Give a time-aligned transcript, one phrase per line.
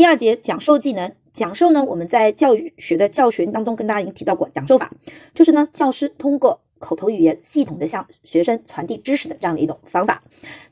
[0.00, 4.90] 第二节讲授技能，讲授呢，我们在教育学的教学当中跟大家已经提到过，讲授法
[5.34, 10.22] 就是呢，教师通过口头语言系统的向学生传递知识的这样的一种方法。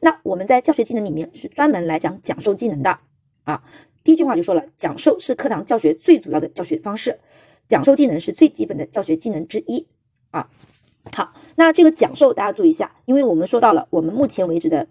[0.01, 3.01] 那我们在教学技能里面是专门来讲讲授技能的
[3.45, 3.63] 啊。
[4.03, 7.21] 第一句话就说了，讲授是课堂教学最主要的教学方式，
[7.67, 9.87] 讲授技能是最基本的教学技能之一
[10.31, 10.49] 啊。
[11.13, 14.89] 好，那这个讲授大家注意一下，因为我们说到了，我们目前为止的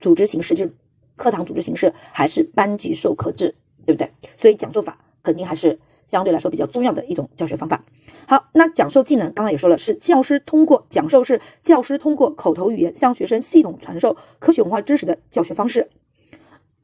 [0.00, 0.74] 组织形式就是
[1.20, 4.10] 课堂组织形式还是班级授课制，对不对？
[4.38, 7.84] 所以讲授法肯定还是相对来说比较重要的一种教学方法。
[8.26, 15.90] 好，那讲授技能刚才也说了，是教师通过讲授是教师通过口头语言向学生系统传授科学文化知识的教学方式。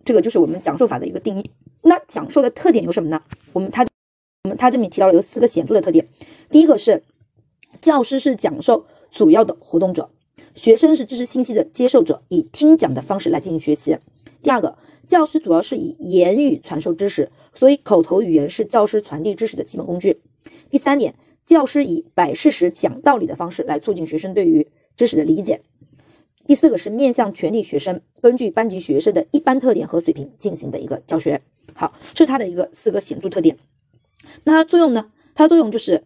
[0.04, 1.50] 这个就是我们讲授法的一个定义。
[1.80, 3.22] 那讲授的特点有什么呢？
[3.54, 3.86] 我们他
[4.44, 6.06] 我们他这里提到了有四个显著的特点。
[6.50, 7.02] 第一个是
[7.80, 10.10] 教师是讲授主要的活动者，
[10.54, 13.98] 学生是知识信息的接受者，以听讲的方式来进行学习。
[14.46, 14.78] 第二个，
[15.08, 20.20] 教师主要是以言语传授知识，所以口头语言是教师传递知识的基本工具。
[20.70, 25.62] 第三点，教师以摆事实、讲道理的方式来促进学生对于知识的理解。
[26.46, 31.42] 第四个是面向全体学生，根据班级学生的一般特点和水平进行的一个教学。
[31.74, 33.58] 好，这是它的一个四个显著特点。
[34.44, 35.10] 那它的作用呢？
[35.34, 36.04] 它的作用就是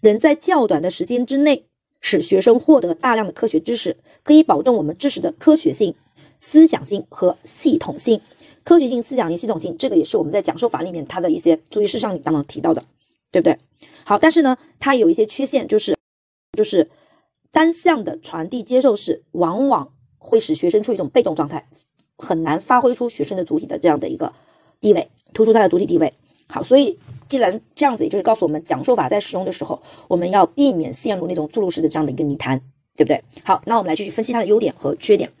[0.00, 1.66] 能在较短的时间之内
[2.00, 5.94] 使学生获得大量的科学知识，可以保证我们知识的科学性、
[6.38, 8.20] 思想性和系统性。
[8.64, 12.84] 科学性、思想性、系统性，这个也是我们在讲授法里面它的一些注意事项里当中提到的，
[13.30, 13.58] 对不对？
[14.04, 15.96] 好，但是呢，它有一些缺陷，就是
[16.56, 16.88] 就是。
[17.52, 21.66] 单向的传递接受式往往会使学生处于一种被动状态，
[22.18, 24.34] 很难发挥出学生的主体的这样的一个
[24.78, 26.12] 地位，突出他的主体地位。
[26.48, 26.98] 好，所以
[27.30, 32.60] 既然这样子，也就是告诉我们，讲授法在使用的时候，我们要避免陷入那种注入式的这样的一个泥潭，
[32.94, 33.24] 对不对？
[33.42, 35.32] 好，那我们来继续分析它的优点和缺点。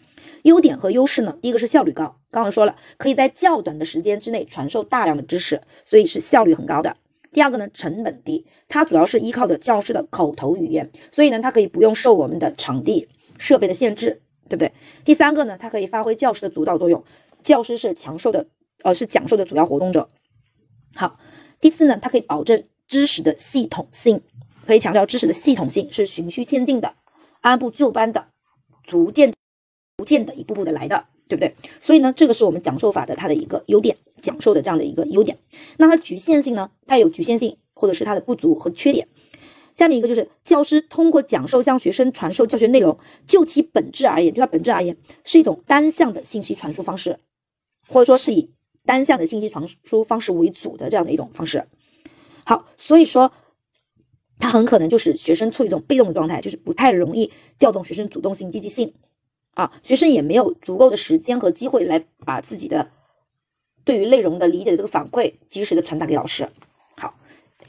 [0.46, 1.36] 优点和优势呢？
[1.42, 6.96] 第一个是效率高，刚刚说了，可以在较短的时间之内传授大量的知识，所以是效率很高的。
[7.32, 14.72] 第二个呢，成本低，它主要是依靠的教师的口头语言，所以呢，它可以不用受我们的场地设备的限制，对不对？
[15.04, 17.02] 第三个呢，它可以发挥教师的主导作用，
[17.42, 18.46] 教师是讲授的，
[18.84, 20.08] 呃，是讲授的主要活动者。
[20.94, 21.18] 好，
[21.60, 24.22] 第四呢，它可以保证知识的系统性，
[24.64, 26.94] 可以强调知识的系统性是循序渐进的，
[27.40, 28.28] 按部就班的，
[28.84, 29.34] 逐渐
[29.96, 31.06] 逐渐的一步步的来的。
[31.28, 31.56] 对不对？
[31.80, 35.38] 所以呢，这个是我们讲授法的它的一个优点，讲授的这样的一个优点。
[35.76, 36.70] 那它局限性呢？
[36.86, 39.08] 它有局限性，或者是它的不足和缺点。
[39.74, 42.96] 下面一个就是教师通过讲授向学生传授教学内容，
[43.26, 47.18] 就其本质而言，就它本质而言，是一种单向的信息传输方式，
[47.88, 48.52] 或者说是以
[48.84, 51.66] 单向的信息传输方式为主的这样的一种方式。
[52.44, 53.32] 好，所以说
[54.38, 58.94] 它很可能就是学生处于一种被动的状态，就是不太容易调动学生主动性、积极性。
[59.56, 62.90] 啊，学生也没有足够的时间和机会来把自己的
[63.84, 66.46] 对于内容的理解的这个反馈及时的传达给老师。
[66.94, 67.14] 好，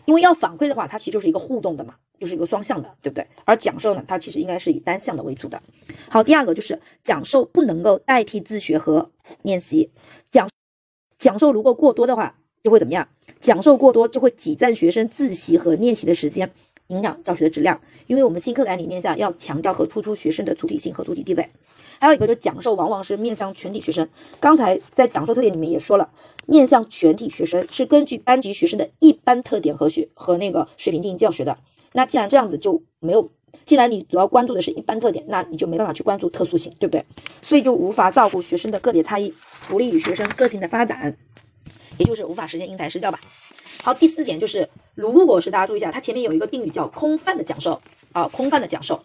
[0.04, 3.26] 因为要反馈的话，它其实就是一个互动的嘛，就是一个双向的，对不对？
[3.46, 5.64] 而讲授呢，它其实应该是以单向的为主的。
[6.10, 9.10] 好，第二个就是讲授不能够代替自学和
[9.44, 9.90] 练习。
[10.30, 10.50] 讲
[11.18, 13.08] 讲授如果过多的话，就会怎么样？
[13.40, 16.52] 讲授过多就会挤占学生自习和练习的时间，
[16.88, 17.80] 影响教学的质量。
[18.08, 21.50] 因为我们新课改理念下要强调和突出学生的主体性和主体地位。
[22.00, 24.08] 还有一个，就是讲授往往是面向全体学生。
[24.40, 26.10] 刚才在讲授特点里面也说了，
[26.46, 31.58] 面向全体学生是根据班级学生的一般特点和学和那个水平进行教学的。
[31.94, 33.32] 那既然这样子就没有，
[33.66, 37.06] 既然你主要关注的是一般特点，那你就没办法去关注特殊性，对不对？
[37.42, 39.34] 所以就无法照顾学生的个别差异，
[39.68, 41.18] 不利于学生个性的发展，
[41.98, 43.20] 也就是无法实现因材施教吧。
[43.84, 47.82] 好，第四点就是，如果是大家注意一下，它前面有一个定语叫空泛的讲授
[48.12, 49.04] 啊，空泛的讲授。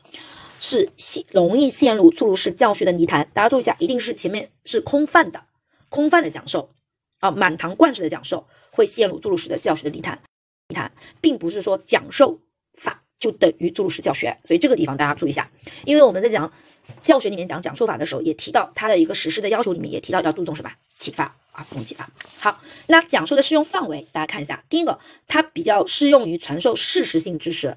[0.62, 5.42] 是陷容易陷入注入式教学的泥潭，大家注意一下，一定是前面是空泛的，
[5.88, 6.70] 空泛的讲授
[7.18, 10.20] 啊，满堂灌式的讲授会陷入注入式的教学的泥潭，
[10.68, 12.38] 泥潭，并不是说讲授
[12.74, 15.50] 法就等于注入式教学，所以这个地方大家注意一下，
[15.84, 16.52] 因为我们在讲
[17.02, 22.08] 教学里面讲讲授法的时候，也提到它的一个实施的要求里面也提到要注重什么启发啊，注重启发。
[22.38, 27.76] 好，那讲授的适用范围，大家看一下，第一个，它比较适用于传授事实性知识。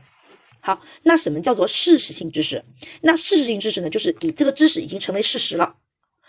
[0.65, 2.63] 好，那什么叫做事实性知识？
[3.01, 5.75] 那事实性知识呢，就是你这个知识已经成为事实了。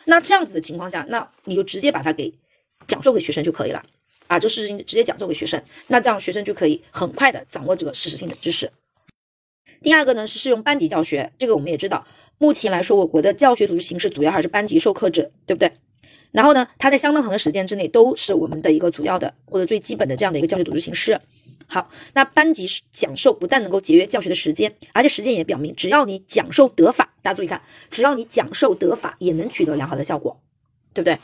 [0.04, 2.34] 那这样子的情况下，那你就直接把它给
[2.86, 3.82] 讲授给学生就可以了
[4.26, 8.70] 啊，这事实性直接讲授给学生，那这样学生就可以很快的掌握这个事实性的知识。
[9.80, 12.06] 第二个呢是适用班级教学，这个我们也知道，
[12.36, 15.72] 目前来说我国的教学组织形式主要还是班级授课制，对不对？
[16.30, 21.18] 然后呢，它在相当长的时间之内都是我们的一个主要的或者最基本的这样的一个教学组织形式。
[21.68, 27.60] 好，那班级讲授不但能够节约教学的时间，而且实践也表明，只要你讲授得法，大家注意看，
[27.90, 30.40] 只要你讲授得法，也能取得良好的效果，
[30.94, 31.18] 对不对？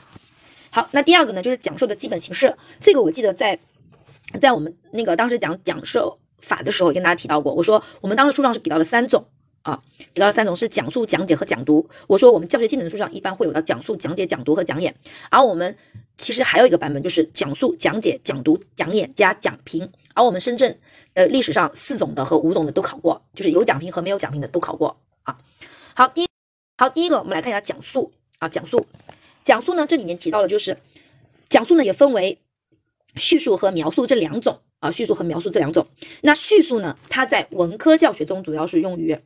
[0.71, 2.57] 好，那第二个呢，就是讲授的基本形式。
[2.81, 3.59] 这个我记得在
[4.41, 7.55] 在我们那个当时讲讲授法的时候，跟大家提到过。
[7.55, 9.27] 我说我们当时书上是给到了三种
[9.63, 9.83] 啊，
[10.13, 11.89] 给到了三种是讲述、讲解和讲读。
[12.07, 14.95] 我说我们教学技能书上一般会有的讲述、讲解、讲读和讲演。
[15.31, 15.77] 而我们
[16.17, 19.91] 其实还有一个版本，就是讲述、讲解、讲读、讲演加讲评。
[20.15, 20.79] 而我们深圳
[21.15, 25.39] 的历史上四种的和五种的都考过，就是有讲评和没有讲评的都考过啊。
[25.95, 26.29] 好，第一
[26.77, 28.87] 好第一个我们来看一下讲述啊，讲述。
[29.45, 30.77] 讲述呢，这里面提到的就是
[31.49, 32.39] 讲述呢，也分为
[33.17, 35.87] 叙述和描述这两种啊，叙述和描述这两种。
[36.21, 39.19] 那叙述呢，它在文科教学中主要是用于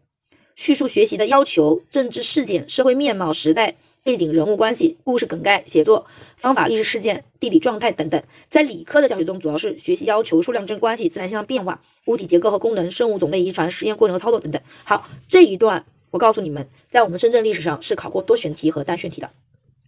[0.56, 6.06] 叙述学习的要求、政治事件、社会面貌、时代背景、人物关系、故事梗概、写作
[6.38, 8.22] 方法、历史事件、地理状态等等。
[8.48, 14.62] 在理科的教学中，主要是学习要求、数量正关系、自然现象变化、物体结构和功能、生物种类遗传、实验过程和操作等等。
[14.84, 19.30] 好，这一段我告诉你们，在我们深圳历史上是考过多选题和单选题的。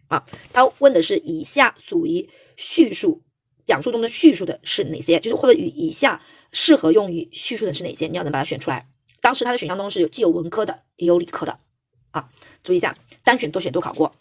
[0.08, 3.22] 啊，他问的是以下属于叙述
[3.64, 5.18] 讲述中的叙述的是哪些？
[5.18, 6.20] 就是或者与以下
[6.52, 8.06] 适合用于叙述的是哪些？
[8.06, 8.86] 你要能把它选出来。
[9.20, 11.58] 当时它的选项中是有既有文科的，也有理科的。
[12.10, 12.28] 啊，
[12.62, 12.94] 注意一下，
[13.24, 14.14] 单选多选都考过。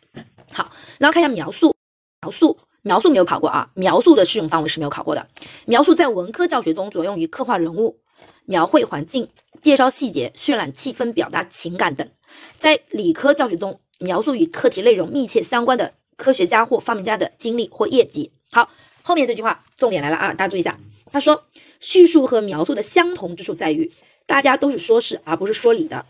[0.52, 1.76] 好，然后看一下描述，
[2.22, 5.28] 描述描述没有考过啊，描述的适用范围是没有考过的。
[5.66, 8.00] 描述在文科教学中主要用于刻画人物、
[8.46, 9.30] 描绘环境、
[9.62, 12.10] 介绍细节、渲染气氛、表达情感等。
[12.58, 13.80] 在理科教学中。
[14.00, 18.32] 描述与课题内容密切相关的科学家或发明家的经历或业绩。
[18.52, 18.70] 好，
[19.02, 20.80] 后面这句话重点来了啊，大家注意一下。
[21.12, 21.46] 他说，
[21.80, 23.92] 叙述和描述的相同之处在于，
[24.28, 26.06] 大家都是说事而不是说理的，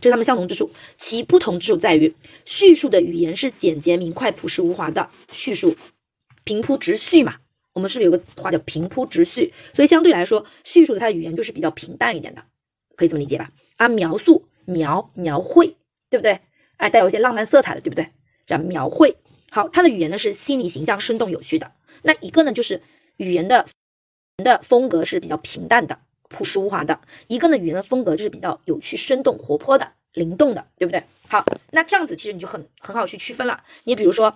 [0.00, 0.70] 这是他们相同之处。
[0.98, 2.14] 其不同之处在于，
[2.44, 5.76] 叙述的语言是简洁明快、朴实无华的叙述，
[6.44, 7.36] 平铺直叙嘛。
[7.72, 9.54] 我们是不是有个话叫平铺直叙？
[9.72, 12.44] 所以相对来说，叙述的它的语言就是比较平淡一点的，
[12.96, 13.50] 可以这么理解吧？
[13.76, 15.76] 啊描述描描绘，
[16.10, 16.40] 对不对？
[16.76, 18.08] 哎，带有一些浪漫色彩的，对不对？
[18.44, 19.16] 这样描绘
[19.50, 21.72] 好，它的语言呢是细腻形象、生动有趣的。
[22.02, 22.82] 那一个呢就是
[23.16, 23.66] 语言的
[24.38, 26.00] 的风格是比较平淡的、
[26.32, 26.96] 朴实无华的；
[27.28, 31.04] 一个呢语言的风格就是比较有趣、生动、活泼的、灵动的，对不对？
[31.28, 33.62] 好，那这样子其实你就很很好去区分了。
[33.84, 34.34] 你比如说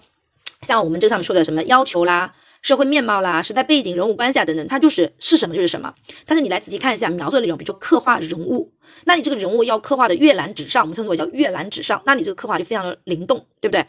[0.63, 5.95] 像我们这上面说的什么要求啦、社会面貌啦、时代背景、人物关系啊等等，它就是是什么就是什么。
[6.27, 8.73] 但是你来仔细看一下描述的内容，比如说刻画人物。
[9.05, 13.87] 那你这个人物要刻画的跃然纸上，我们称之为叫跃然纸上，那你这个刻画就非常的灵动，对不对？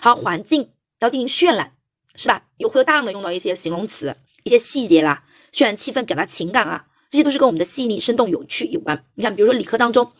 [0.00, 1.72] 好，环境要进行渲染，
[2.16, 2.42] 是吧？
[2.58, 9.04] 有会有大量的用到一些形容词、一些细节啦，渲染气氛、表达情感啊，这些都是跟我们的细腻、生动、有趣有关。
[9.14, 10.10] 你看，比如说理科当中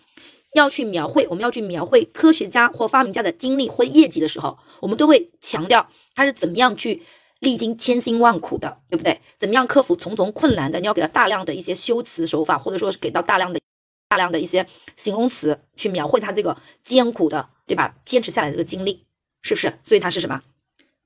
[0.52, 7.02] 要去描绘，我们要去描绘科学家或发明家的经历或业绩的时候，我们都会强调他是怎么样去
[7.40, 9.20] 历经千辛万苦的，对不对？
[9.38, 10.78] 怎么样克服重重困难的？
[10.78, 13.60] 你要给他大量的一些修辞手法，或者说是给到大量的。
[14.08, 17.94] 大量的一些形容词去描绘他这个艰苦的，对吧？
[18.04, 19.06] 坚持下来这个经历，
[19.40, 19.78] 是不是？
[19.86, 20.42] 所以它是什么？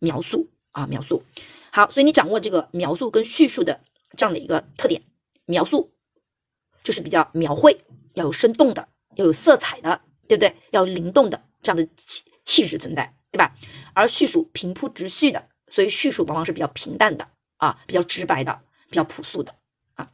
[0.01, 1.23] 描述啊，描述。
[1.71, 3.79] 好，所以你掌握这个描述跟叙述的
[4.17, 5.03] 这样的一个特点，
[5.47, 5.95] 描述
[6.85, 7.81] 就是比较描绘，
[8.15, 10.55] 要有生动的，要有色彩的，对不对？
[10.71, 13.55] 要有灵动的这样的气气质存在，对吧？
[13.95, 18.61] 而叙述平铺直叙的，所以叙述往往是比较平淡的啊，比较直白的，
[18.91, 19.55] 比较朴素的
[19.95, 20.11] 啊。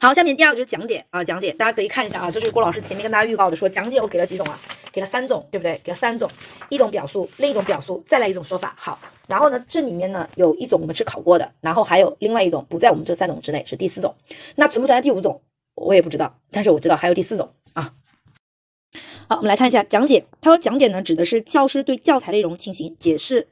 [0.00, 4.58] 好，下面第二个就是讲解啊，讲解大家可以看一下啊，这是郭老师前面跟大家预告的，说讲解我给了几种啊，
[4.98, 5.80] 给了三种，对不对？
[5.84, 6.28] 给了三种，
[6.70, 8.74] 一种表述，另一种表述，再来一种说法。
[8.76, 8.98] 好，
[9.28, 14.16] 然后呢，这里面呢有一种我们是考过的，然后还有另外一种不在我们这三种之内，是第四种。
[14.56, 15.42] 那存不存在第五种，
[15.76, 17.94] 我也不知道，但是我知道还有第四种啊。
[19.28, 20.26] 好，我们来看一下讲解。
[20.40, 23.46] 他说讲解呢指的是教师对教材内容进行解释、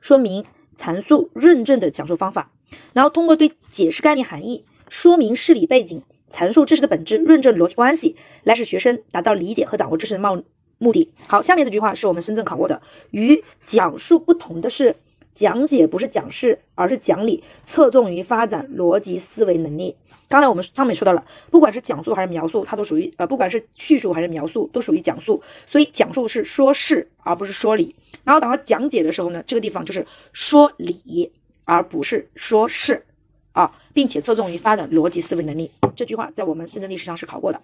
[0.00, 0.46] 说明、
[0.78, 2.50] 阐述、论证的讲述方法，
[2.94, 4.64] 然后通过对解释概念含义。
[4.88, 10.44] 说明事理背景，阐述知识的本质，论证逻辑关系，来使学生达到理解和掌握知识的目
[10.78, 11.12] 目的。
[11.28, 12.82] 好，下面这句话是我们深圳考过的。
[13.10, 14.96] 与讲述不同的是，
[15.34, 19.96] 讲解不是讲事，而是讲理，侧重于发展逻辑思维能力。
[20.28, 25.42] 刚才我们上面说到了，不管是讲述还是描述，它都属于呃，不管是叙述还是描述，都属于讲述。
[25.66, 27.94] 所以讲述是说事，而不是说理。
[28.24, 31.32] 然后等到讲解的时候呢，这个地方就是说理，
[31.64, 33.04] 而不是说事。
[33.52, 37.62] 啊，并且侧重于发展逻辑思维能力，这句话在我们深圳历史上是考过的。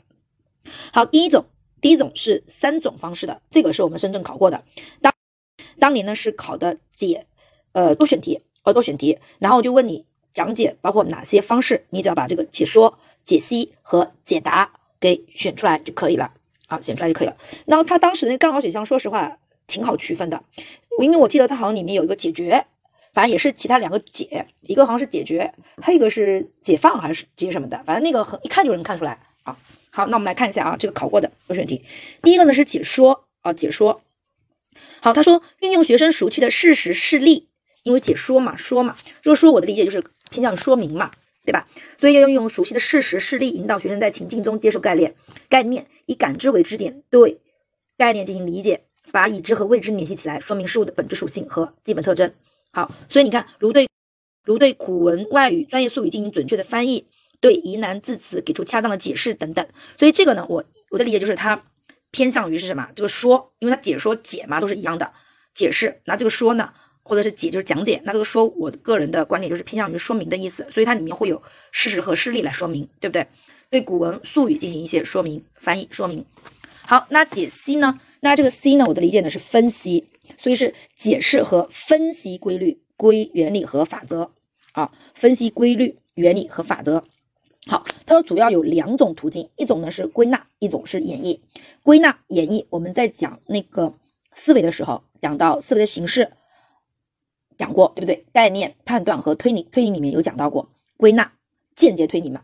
[0.90, 1.44] 好，第一种，
[1.82, 4.64] 第一种是三种方式的，这个是我们深圳考过的。
[5.02, 5.12] 当
[5.78, 7.26] 当年呢是考的解，
[7.72, 16.32] 呃多选题，呃多选题，然后就问你讲解包括哪些方式，你只要把这个解说、解析和解答给选出来就可以了。
[16.68, 17.36] 啊，选出来就可以了。
[17.66, 19.36] 然后他当时那刚好选项，说实话
[19.66, 20.42] 挺好区分的，
[21.00, 22.64] 因为我记得他好像里面有一个解决。
[23.12, 29.18] 反正也是其他两个解，一个好像是解决，还有一个是解放还是解什么的，反正那个很一看就能看出来。
[29.94, 31.84] 好，那我们来看一下啊，这个考过的多选题，
[32.22, 34.00] 第一个呢是解说啊，解说。
[35.02, 37.50] 好，他说运用学生熟悉的事实事例，
[37.82, 41.10] 因为解说嘛，说嘛，若说我的理解就是偏向于说明嘛，
[41.44, 41.68] 对吧？
[41.98, 45.14] 所以要用熟悉的事实事例，引导学生在情境中接受概念，
[45.50, 47.40] 概念以感知为支点，对
[47.98, 52.32] 概念进行理解，把已知和未知联系起来，说明事物的本质属性和基本特征。
[52.72, 53.88] 好，所以你看，如对
[54.42, 57.04] 如对古文外语专业术语进行准确的翻译，
[57.42, 59.68] 对疑难字词给出恰当的解释等等。
[59.98, 61.62] 所以这个呢，我我的理解就是它
[62.10, 62.88] 偏向于是什么？
[62.96, 65.12] 这个说，因为它解说解嘛都是一样的
[65.54, 66.72] 解释，那这个说呢？
[67.04, 73.26] 或者是解就是讲解，那这个说我个人的观点就是偏向于说明的意思，所以它里面会有事实和事例来说明，对不对？
[73.70, 76.24] 对古文术语进行一些说明、翻译、说明。
[76.82, 77.98] 好，那解析呢？
[78.20, 78.86] 那这个 C 呢？
[78.86, 84.30] 我的理解呢是分析，所以是解释和分析规律、规原理和法则
[84.70, 87.02] 啊，分析规律、原理和法则。
[87.66, 91.40] 好，它说主要有两种途径，一种呢是归纳，一种是演绎。
[91.82, 93.94] 归纳、演绎，我们在讲那个
[94.32, 96.32] 思维的时候，讲到思维的形式。
[97.56, 98.24] 讲过对不对？
[98.32, 101.32] 概念判断和推理，推理里面有讲到过归纳、
[101.76, 102.42] 间接推理嘛？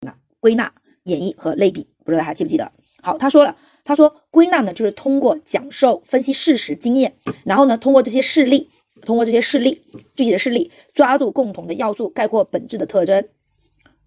[0.00, 2.70] 那归纳、演绎和类比，不知道大家记不记得？
[3.00, 8.68] 好，他说了，他说归纳呢，就是通过讲授、分析事实、经验，然后呢，通过这些事例，
[9.00, 9.82] 通过这些事例，
[10.14, 13.28] 具体的事例，抓住共同的要素，概括本质的特征，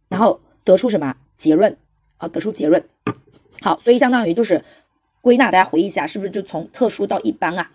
[0.09, 1.77] 然后得出什么结论
[2.17, 2.27] 啊？
[2.27, 2.83] 得出结论。
[3.62, 4.63] 好，所以相当于就是
[5.21, 7.71] 归纳，大家回忆一下，是不是就从特殊到一般啊，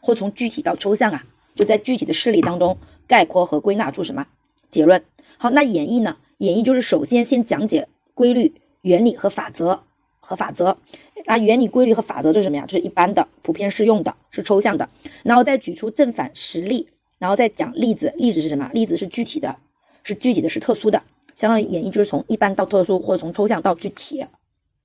[0.00, 1.24] 或从具体到抽象啊？
[1.54, 4.26] 就在具体的事例当中概括和归纳出什么
[4.70, 5.04] 结论？
[5.38, 6.16] 好，那演绎呢？
[6.38, 9.82] 演绎就是首先先讲解规律、原理和法则
[10.20, 10.78] 和法则。
[11.26, 12.64] 那原理、规律和法则是什么呀？
[12.68, 14.88] 这是一般的、普遍适用的，是抽象的。
[15.24, 18.14] 然后再举出正反实例，然后再讲例子。
[18.16, 18.70] 例子是什么？
[18.72, 19.56] 例子是具体的，
[20.04, 21.02] 是具体的，是特殊的。
[21.38, 24.26] 相当于演绎就是从一般到特殊，或者从抽象到具体。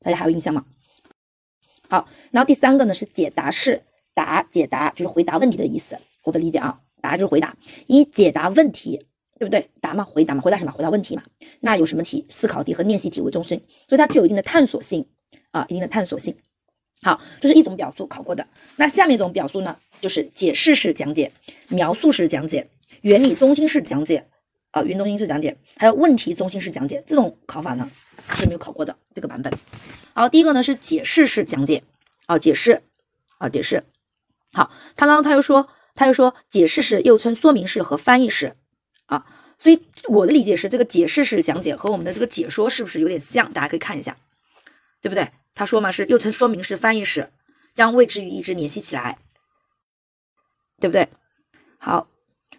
[0.02, 0.66] 大家还有印象吗？
[1.90, 3.82] 好，然后第三个呢是解答式
[4.14, 5.98] 答，解答就是回答问题的意思。
[6.24, 7.58] 我的理解啊，答就是回答，
[7.88, 9.08] 以解答问题，
[9.40, 9.72] 对不对？
[9.82, 10.72] 答嘛，回答嘛，回答什么？
[10.72, 11.24] 回答问题嘛。
[11.60, 12.28] 那有什么题？
[12.30, 15.08] 思考题和练习题为中心，所以它具有一定的探索性
[15.50, 16.36] 啊，一定的探索性。
[17.02, 18.48] 好，这是一种表述考过的。
[18.76, 21.32] 那下面一种表述呢，就是解释式讲解、
[21.70, 22.70] 描述式讲解、
[23.02, 24.28] 原理中心式讲解
[24.74, 27.02] 啊，原中心式讲解，还有问题中心式讲解。
[27.08, 27.90] 这种考法呢
[28.36, 29.54] 是没有考过的这个版本。
[30.14, 31.84] 好，第一个呢是解释式讲解
[32.26, 32.84] 啊，解释
[33.38, 33.86] 啊，解释。
[34.52, 35.70] 好，他刚刚他又说。
[35.96, 38.56] 他又说，解释式又称说明式和翻译式，
[39.06, 39.28] 啊，
[39.60, 43.54] 所以我的理解是，这个解释式讲解和我们的这个解说是不是有点像？
[43.54, 44.18] 大家可以看一下，
[45.02, 45.30] 对不对？
[45.54, 47.30] 他说嘛，是又称说明式、翻译式，
[47.76, 49.20] 将未知与已知联系起来，
[50.80, 51.10] 对不对？
[51.78, 52.08] 好，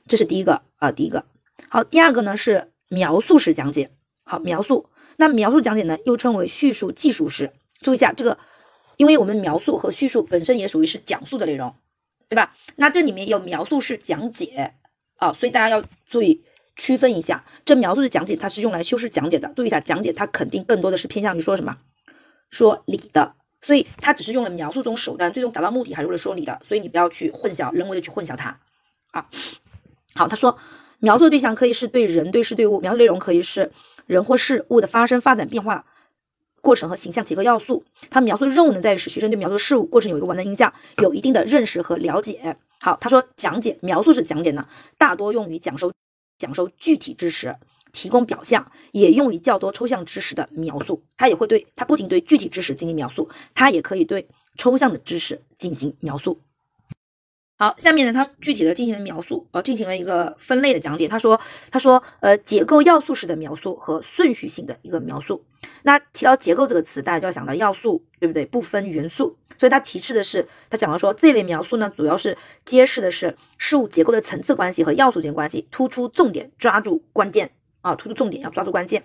[0.06, 1.26] 这是第一个啊，第一个。
[1.74, 3.90] 好，第二个呢是描述式讲解。
[4.22, 7.52] 好，描述，那描述讲解呢又称为叙述技术式。
[7.80, 8.38] 注意一下这个，
[8.96, 11.74] 因为我们描述和叙述本身也属于是讲述的内容。
[12.28, 12.54] 对吧？
[12.76, 14.74] 那这里面有描述式讲解
[15.16, 16.44] 啊，所以大家要注意
[16.76, 19.52] 区分一下，这描述式讲解它是用来修饰讲解的。
[19.56, 21.76] 注意一下，讲解它肯定更多的是偏向于说什么，
[22.50, 28.60] 说理的，所以它只是用了描述这种手段，最终达到目的还是为了说理的，所以你不要去混淆，人为的去混淆它
[29.10, 29.28] 啊。
[30.14, 30.56] 好，他说
[31.04, 33.72] 描述的对象可以是对人、对事、对物，描述内容可以是
[34.06, 35.84] 人或事物的发生、发展、变化。
[36.62, 42.56] 过程和形象几个要素，它描述的任务呢，在于使学生对描述的事物过程有一个完整印象，有一定的认识和了解。
[42.80, 45.92] 好，他说讲解描述式讲解呢，大多用于讲授
[46.38, 47.54] 讲授具体知识，
[47.92, 51.02] 提供表象，也用于较多抽象知识的描述。
[51.18, 56.40] 它也会对它不仅对具体知识进行描述，它也可以对抽象的知识进行描述。
[57.56, 61.06] 好，下面呢，他具体的进行了描述，呃，进行了一个分类的讲解。
[61.06, 65.44] 他说，他说，呃，结构要素式的描述和顺序性的一个描述。
[65.84, 68.44] 那提到结构这个词，大家就要想到要素，对不对？
[68.44, 69.38] 不分元素。
[69.56, 79.04] 所以他提示的是，他讲到说，这类描述呢，主要是揭示的是事物结构的层次关系和要素间关系，突出重点，抓住关键啊，突出重点，要抓住关键。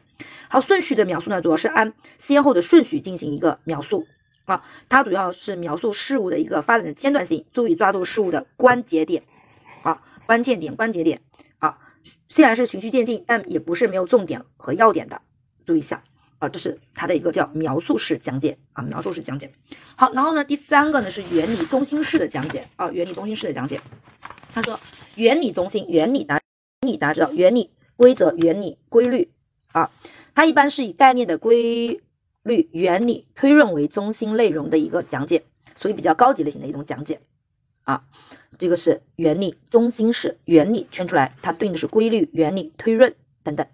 [0.49, 4.07] 好，顺序的描述呢，主要是按先后的顺序进行一个描述。
[4.49, 9.21] 啊，它主要是描述事物的一个发展的阶段性，注意抓住事物的关节点，
[9.83, 11.21] 啊，关键点、关节点，
[11.59, 11.77] 啊，
[12.29, 15.21] 虽然是循序渐进，但也不是没有重点和要点的，
[15.67, 16.03] 注意一下，
[16.39, 19.51] 啊，这是它的一个叫描述式讲解，啊，描述式讲解。
[19.95, 23.79] 好，然后呢，第三个呢是原理中心式的讲解，啊，原理中心式的讲解。
[24.51, 24.79] 他说，
[25.13, 26.41] 原理中心，原理大，
[26.81, 29.29] 原理大家知道，原理规则、原理规律，
[29.73, 29.91] 啊，
[30.33, 32.01] 它一般是以概念的规。
[32.49, 35.43] 律原理推论为中心内容的一个讲解，
[35.81, 37.21] 属于比较高级类型的一种讲解
[37.83, 38.03] 啊。
[38.57, 43.65] 这个是原理中心式，原理圈出来，它对应的是规律、原理、推论等等。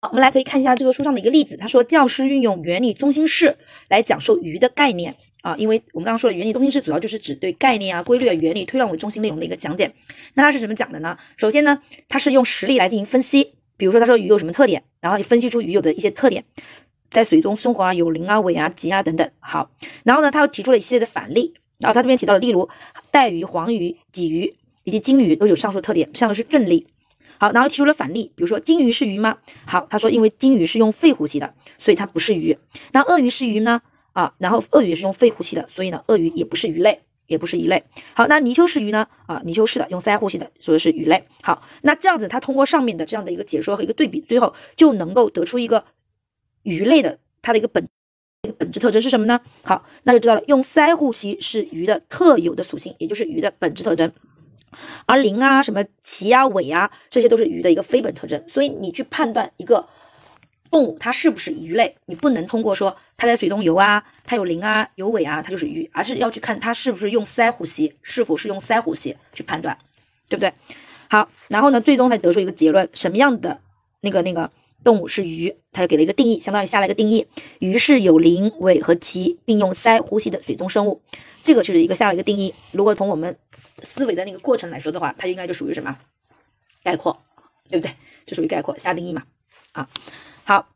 [0.00, 3.56] 好，我们来可以看一下这个书上的一个例子，他说教师运用原理中心式
[3.88, 9.94] 来讲授鱼的概念啊，因为我们刚刚说了，原理中心式主要就是指对概念啊、规律啊、原理、推论为中心内容的一个讲解。
[10.34, 11.18] 那它是怎么讲的呢？
[11.36, 16.44] 首先呢，它是用实例来进行分析，比如说他说鱼有什么特点，然后你分析出鱼有的一些特点，
[17.10, 19.30] 在水中生活啊，有鳞啊、尾啊、鳍啊等等。
[19.40, 19.70] 好，
[20.04, 22.68] 然后呢，他又提出了一系列的反例，然后他这边提到了，例如
[23.10, 26.88] 带鱼、黄鱼、鲫鱼以及金鱼都有上述特点，上的是正例。
[27.38, 29.38] 好，然后提出了反例，比如说金鱼是鱼吗？
[29.66, 32.56] 好，他说因为金鱼是用肺呼吸的，所以它不是鱼。
[32.92, 33.82] 那鳄鱼是鱼呢？
[34.12, 37.84] 啊，然后鳄鱼是用肺呼吸的，所以呢，鳄鱼也不是鱼类，也不是鱼类。
[38.14, 39.08] 好，那泥鳅是鱼呢？
[39.26, 41.24] 啊，泥鳅是的，用鳃呼吸的，所以是鱼类。
[41.42, 45.84] 好，那这样子，他通过上面的这样的一个解说和一个对比，最后就能够得出一个
[46.66, 47.88] 鱼类的它的一个本
[48.42, 49.40] 一个本质特征是什么呢？
[49.62, 54.12] 好，那就知道了，用鳃呼吸是鱼的特有的属性，也就是鱼的本质特征。
[55.06, 58.44] 而鳞啊、什么鳍啊、尾啊，这些都是鱼的一个非本特征。
[58.48, 59.88] 所以你去判断一个。
[60.68, 61.96] 动物它是不是鱼类？
[62.06, 69.78] 你不能通过说它在水中游啊，它有鳞啊，有尾啊，它就是鱼，而是要去看它是不是用鳃呼吸，是否是用鳃呼吸去判断，
[70.28, 70.52] 对不对？
[71.08, 73.60] 好，然后呢，最终才得出一个结论，什么样的
[74.00, 74.50] 那个那个
[74.86, 75.56] 动物是鱼？
[75.72, 77.26] 它又给了一个定义，相当于下了一个定义，
[77.58, 81.02] 鱼是有鳞、尾和鳍，并用鳃呼吸的水中生物。
[81.42, 82.54] 这个就是一个下了一个定义。
[82.70, 83.36] 如果从我们
[83.82, 85.98] 思维的那个过程来说的话，它应该就属于什么？
[86.84, 87.20] 概括，
[87.68, 87.96] 对不对？
[88.26, 89.24] 就属于概括下定义嘛，
[89.72, 89.88] 啊。
[90.44, 90.68] 好，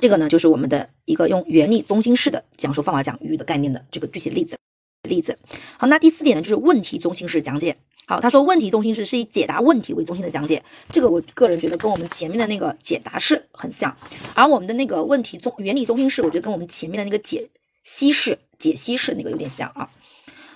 [0.00, 4.56] 这个呢就是我们的一个用原理中心式的讲述方法讲鱼的概念的这个具体例子。
[5.02, 5.36] 例子。
[5.78, 7.76] 好，那第四点呢就是问题中心式讲解。
[8.08, 10.64] 好，他说问题中心式是以解答问题为中心的讲解。
[10.90, 13.94] 这个我个人觉得跟我们前面的那个解答式很像，
[14.34, 17.50] 而我们的那个问题中原理中心式，我觉得跟我们前面的那个解
[17.84, 19.90] 析式解析式那个有点像啊。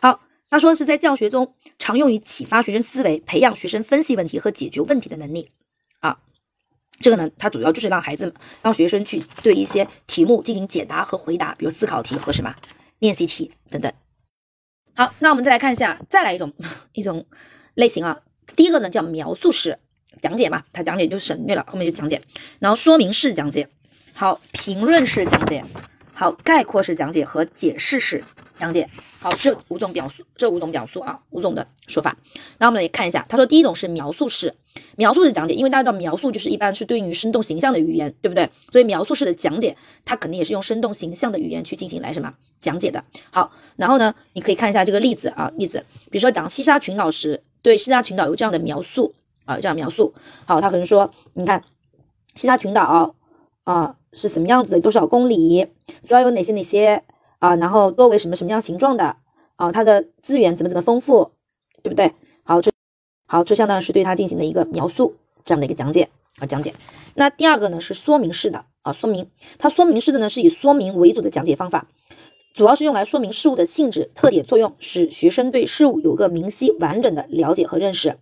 [0.01, 5.51] 好，他说是在教学中常用于启发学生思维，培养学生分析问题和解决问题的能力
[6.01, 6.21] 啊。
[7.01, 8.33] 这个呢，它主要就是让孩子、
[8.63, 12.55] 让学生去对一些题目进行解答和回答，比如思考题和什么
[12.99, 13.93] 练习题等等。
[14.95, 16.53] 好，那我们再来看一下，再来一种
[16.93, 17.27] 一种
[17.75, 18.21] 类型啊。
[18.55, 19.79] 第一个呢叫描述式
[20.21, 22.21] 讲解嘛，它讲解就省略了，后面就讲解。
[22.59, 23.69] 然后说明式讲解，
[24.13, 25.65] 好，评论式讲解，
[26.13, 28.23] 好，概括式讲解和解释式。
[28.63, 32.17] 讲解好这五种表述，这五种表述啊，五种的说法。
[32.59, 34.55] 那我们来看一下，他说第一种是描述式，
[34.97, 38.51] 描述式讲解，因为大家知道描述就是一般是对应于生动形象的语言，对不对？
[38.71, 43.03] 所以描述式的讲解，它肯定也是用生动形象的语言去进行来什么讲解的。
[43.33, 50.15] 好，然后呢，你可以看一下这个例子啊，例子，比如说讲西沙群岛时，对西沙群岛有这样的描述啊，这样描述。
[50.45, 51.65] 好，他可能说，你看
[52.37, 53.17] 西沙群岛
[53.65, 55.67] 啊是什么样子的，多少公里，
[56.07, 57.03] 主要有哪些哪些。
[57.43, 59.17] 啊，然后多为什么什么样形状的
[59.57, 59.73] 啊？
[59.73, 61.33] 它的资源怎么怎么丰富，
[61.83, 62.15] 对不对？
[62.45, 62.71] 好，这
[63.27, 66.73] 好，这相当于是对它进行的一个描述，这样的一个讲解啊讲解。
[67.17, 69.29] 那第二个呢是说明式的啊，说明
[69.59, 71.89] 它说明式的呢是以说明为主的讲解方法，
[72.55, 78.19] 主要是用来说明事物的性质、特点、作用，使学生对事物有个明晰完整的了解和认识。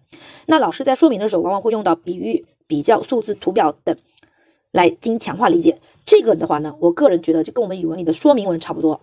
[0.46, 3.98] 那老师在说明的时候，往往会用到比喻、比较、数字、图表等
[4.72, 5.78] 来经强化理解。
[6.06, 9.02] 这个的话呢，我个人觉得就跟我们语文里的说明文差不多。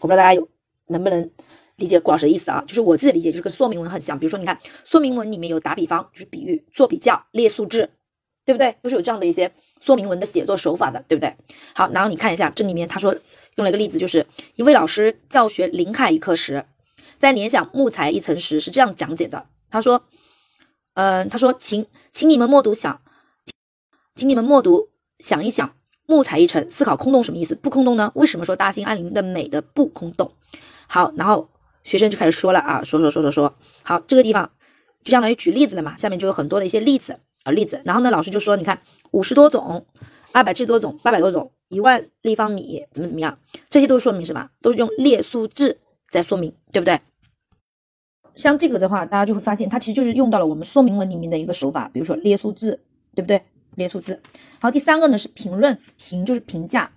[0.00, 0.48] 我不知道大家有
[0.86, 1.30] 能不能
[1.76, 2.64] 理解顾老师的意思啊？
[2.66, 4.18] 就是我自己理解，就是跟说明文很像。
[4.18, 7.90] 比如说，你看说明文里面有打比方，就是比喻、做比较、列数字，
[8.44, 8.76] 对不对？
[8.82, 11.36] 都是有这样的一些说明文的写作手法的，对不对？
[11.74, 13.16] 好，然后你看一下这里面，他说
[13.56, 16.64] 用了一个例子，就是一位老师教学林海一课时，
[17.18, 19.46] 在联想木材一层时是这样讲解的。
[19.70, 20.04] 他说，
[20.94, 23.02] 嗯，他说，请请你们默读想，
[24.14, 24.88] 请你们默读
[25.20, 25.77] 想一想。
[26.10, 27.54] 木材一层，思考空洞什么意思？
[27.54, 28.10] 不空洞呢？
[28.14, 30.32] 为什么说大兴安岭的美的不空洞？
[30.86, 31.50] 好，然后
[31.84, 33.54] 学生就开始说了啊，说说说说说。
[33.82, 34.50] 好，这个地方
[35.04, 37.82] 就相当于举例子了嘛，下面就有很多的一些例子啊例子。
[37.84, 39.84] 然后呢，老师就说，你看五十多种，
[40.32, 43.38] 二百七十多种，八百多种，一万立方米怎么怎么样？
[43.68, 44.48] 这些都是说明什么？
[44.62, 45.78] 都是用列数字
[46.10, 47.02] 在说明，对不对？
[48.34, 52.80] 像这个的话，大家就会发现，它其实就是用到了我们说明文里面的一个手法，比如说列数字，
[53.14, 53.42] 对不对？
[53.78, 54.20] 列数字，
[54.58, 56.90] 好，第三个呢是评论，评就是评价，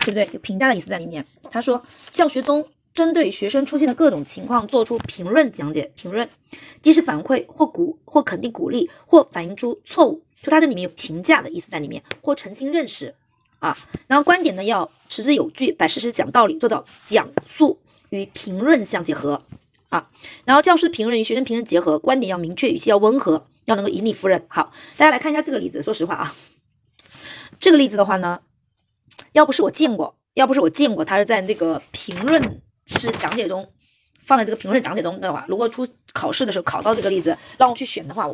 [0.00, 0.28] 对不对？
[0.32, 1.26] 有评价的意思在里面。
[1.50, 6.30] 他说，教学中针对学生出现的各种情况做出评论讲解，评论
[6.80, 13.14] 既是反馈或鼓或肯定鼓励，或反映出错误，就它这里面有评价的意思在里面，或澄清认识
[13.58, 13.76] 啊。
[14.06, 19.42] 然后观点呢要持之有据，把事实讲道理，做到讲述与评论相结合
[19.88, 20.08] 啊。
[20.44, 23.46] 然后教师评论与学生评论结合，观点要明确，语气要温和。
[23.64, 24.44] 要能够引领夫人。
[24.48, 25.82] 好，大家来看一下这个例子。
[25.82, 26.36] 说实话啊，
[27.60, 28.40] 这个例子的话呢，
[29.32, 33.72] 要不是我见过，要不是我见过，他是在那个评论式讲解中
[34.24, 38.28] 放在这个评论讲解中的话，如果出考试的时候考到这个例子，让我去选的话，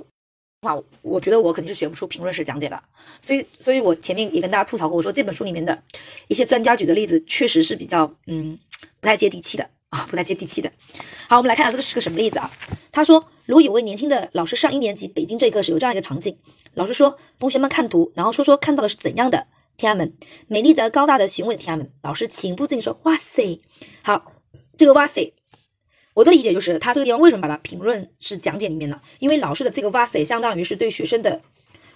[0.63, 2.83] 话，我觉得我肯定是选不出评论式讲解的。
[3.23, 5.83] 所以，所以我前面也跟大家吐槽过，我说这本书里面的
[6.29, 8.59] 一些专家举的例子确实是比较嗯
[9.01, 10.73] 不太接地气的啊，不太接地气的。
[11.29, 12.51] 好，我们来看下这个是个什么例子啊？
[12.93, 16.39] 他说，如果有位年轻的老师上一年级北京这一课时有这样一个场景，
[16.75, 20.15] 老师说，同学们看图，然后说说看到的是怎样的天安门，
[20.47, 21.91] 美丽的、高大的、雄伟的天安门。
[22.03, 23.61] 老师情不自禁说，哇塞，
[24.03, 24.33] 好，
[24.79, 25.35] 这个哇塞。
[26.15, 29.01] 我的理解就是，他这个地方为什么把它评论是讲解里面呢？
[29.19, 31.41] 因为老师的这个哇塞，相当于是对学生的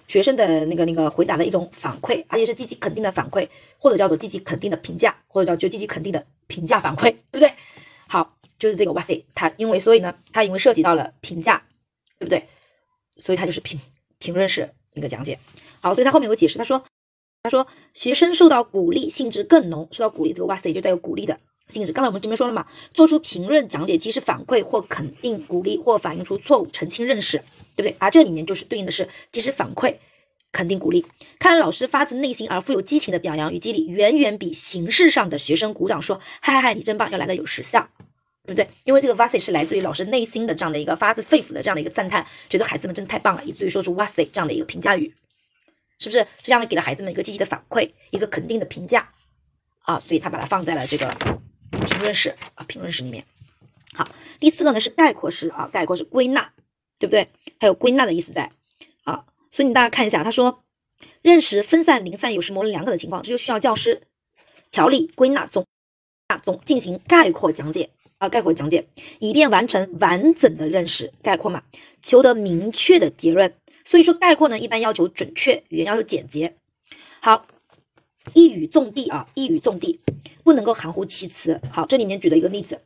[0.07, 7.53] 学生的那个那个回答的一种反馈，而且是积极肯定的反馈，或者叫做积极肯定的评价，或者叫就积极肯定的评价反馈，对不对？
[8.59, 11.63] 就是这个哇塞，他因为所以呢，他因为涉及到了评价，
[12.19, 12.47] 对不对？
[13.17, 13.79] 所以他就是评
[14.19, 15.39] 评论式一个讲解。
[15.81, 16.83] 好，所以他后面有解释，他说
[17.43, 21.39] 他说学生受到鼓励性质更浓，受到鼓励这个哇塞就带有鼓励的。
[21.69, 27.39] 性质，刚才我们这边说了嘛，做出评论讲解即是反馈或肯定、鼓励或反映出错误、澄清认识，
[27.75, 27.95] 对不对？
[27.97, 29.95] 而这里面就是对应的是即时反馈、
[30.51, 31.07] 肯定、鼓励。
[31.39, 37.89] 看来老师发自内心而富有激情的表扬与激励，远远比形式上的学生鼓掌说“嗨嗨嗨，你真棒”要来的有实效，
[38.45, 38.69] 对不对？
[38.83, 45.13] 因为这个哇塞是来自于老师内心的这样的一个发自肺腑的这样的一个赞叹，觉得孩子们真的太棒了，以至于说出哇塞这样的一个评价语，
[45.99, 46.25] 是不是？
[46.41, 49.09] 这样的给了孩子们一个积极的反馈，一个肯定的评价
[49.79, 51.15] 啊，所以他把它放在了这个。
[51.87, 53.25] 评论室啊，评论室里面，
[53.93, 54.07] 好，
[54.39, 56.53] 第四个呢是概括式啊，概括是归纳，
[56.99, 57.27] 对不对？
[57.59, 58.51] 还有归纳的意思在
[59.03, 60.63] 啊，所以你大家看一下，他说
[61.21, 64.03] 认识分散、零散、有时模棱两可的情况，这就需要教师
[64.71, 65.65] 条理归纳总
[66.27, 68.87] 啊总进行概括讲解啊，概括讲解，
[69.19, 71.63] 以便完成完整的认识概括嘛，
[72.01, 73.53] 求得明确的结论。
[73.83, 76.55] 所以说概括呢，一般要求准确，语言要求简洁。
[77.21, 77.47] 好。
[78.33, 79.99] 一语中的啊，一语中的，
[80.43, 81.61] 不能够含糊其辞。
[81.71, 82.81] 好，这里面举的一个例子，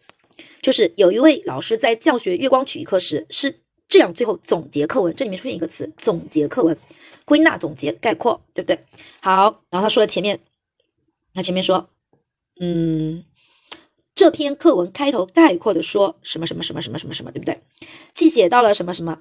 [0.61, 5.15] 就是有一位老师在教学月光曲艺课时是这样最后总结课文。
[5.15, 6.77] 这里面出现一个词，总结课文，
[7.23, 8.79] 归纳、总结、概括，对不对？
[9.21, 10.41] 好，然后他说了前面，
[11.33, 11.89] 他前面说，
[12.59, 13.23] 嗯，
[14.15, 17.61] 这篇课文开头概括的说什么什么什么什么什么什么，对不对？
[18.13, 19.19] 既写到了什么什么。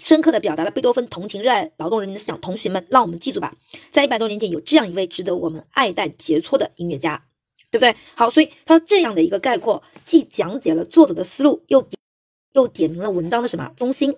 [0.00, 2.40] 深刻的表达了贝多芬同情热爱劳动人民的思想。
[2.40, 3.54] 同学们，让我们记住吧，
[3.90, 7.26] 在一百多年前有这样一位值得我们爱戴杰出的音乐家，
[7.70, 7.94] 对不对？
[8.14, 11.86] 好，所以他这样的一个概括，既讲解了作者的思路，又
[12.52, 14.16] 又点明了文章的什么中心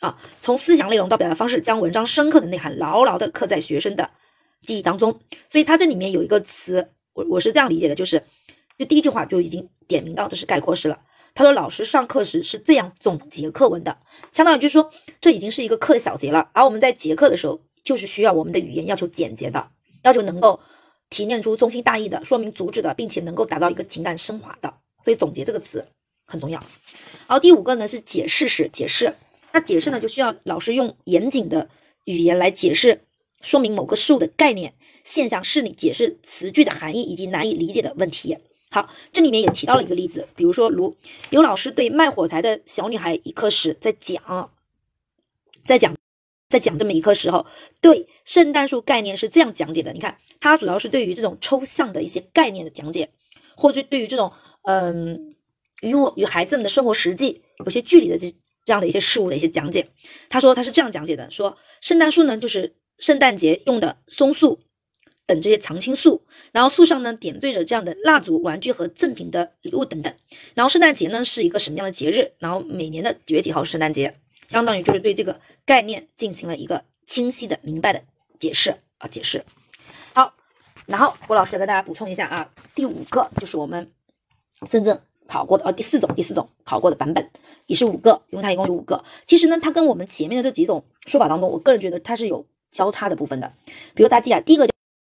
[0.00, 0.18] 啊？
[0.42, 4.10] 从思想内容到表达方式，将文章深刻的内涵牢牢的刻在学生的
[4.66, 5.20] 记忆当中。
[5.48, 8.22] 所以它这里面有一个词，我我是这样理解的，就是
[8.78, 11.00] 就第一句话就已经点明到的是概括式了。
[11.36, 13.98] 他说：“老师上课时是这样总结课文的，
[14.30, 16.48] 相当于就是说，这已经是一个课的小节了。
[16.52, 19.68] 而我们在结课的时候，就是需要我们的语言要求简洁的，
[20.04, 20.60] 要求能够
[21.10, 24.74] 提炼出中心大意的，说明主旨的，并且能够达到一个情感升华的。
[25.04, 25.84] 所以总结这个词
[26.24, 26.60] 很重要。
[27.26, 29.14] 然后第五个呢是解释式解释，
[29.52, 31.68] 那解释呢就需要老师用严谨的
[32.04, 33.00] 语言来解释，
[33.40, 38.38] 说明某个事物的概念、现象、事例，解释词句的含义以及难以理解的问题。”
[38.74, 40.96] 好，这里面也提到了一个例子，比如说，如
[41.30, 44.50] 有老师对卖火柴的小女孩一课时，在讲，
[45.64, 45.94] 在讲，
[46.48, 47.46] 在讲这么一课时候，
[47.80, 49.92] 对圣诞树概念是这样讲解的。
[49.92, 53.10] 你看，它主要是对于这种抽象的一些概念的讲解，
[53.56, 54.32] 或者对于这种
[54.64, 55.36] 嗯，
[55.80, 58.28] 与我与孩子们的生活实际有些距离的这
[58.64, 59.90] 这样的一些事物的一些讲解。
[60.28, 64.58] 他说他是这样讲解的，说圣诞树呢，就是圣诞节用的松树。
[65.26, 70.12] 等这些常青树，然后树上呢点缀着这样的蜡烛、玩具和赠品的礼物等等。
[70.54, 72.32] 然后圣诞节呢是一个什么样的节日？
[72.38, 74.16] 然后每年的几月几号是圣诞节？
[74.48, 78.02] 相当于就是对这个概念进行了一个清晰的、明白的
[78.38, 79.44] 解释啊，解释。
[80.12, 80.34] 好，
[80.86, 83.90] 然后郭老师跟大家补充一下啊，第五个就是我们
[84.68, 87.30] 深圳考过的，呃，第四种，第四种考过的版本
[87.64, 89.02] 也是五个，因为它一共有五个。
[89.26, 93.54] 其实呢，它跟我们前面的这几种说法当中，我个人觉得它是有交叉的部分的。
[93.94, 94.73] 比如大家记啊，第一个。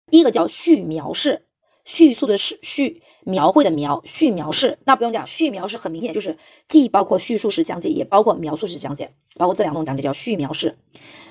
[0.10, 1.46] 第一个叫叙描式，
[1.86, 10.78] 叙述的是叙描绘的描，叙描式那不用讲，叙描式很明显就是既包括叙述式讲解，也包括描述式讲解，包括这两种讲解叫叙描式。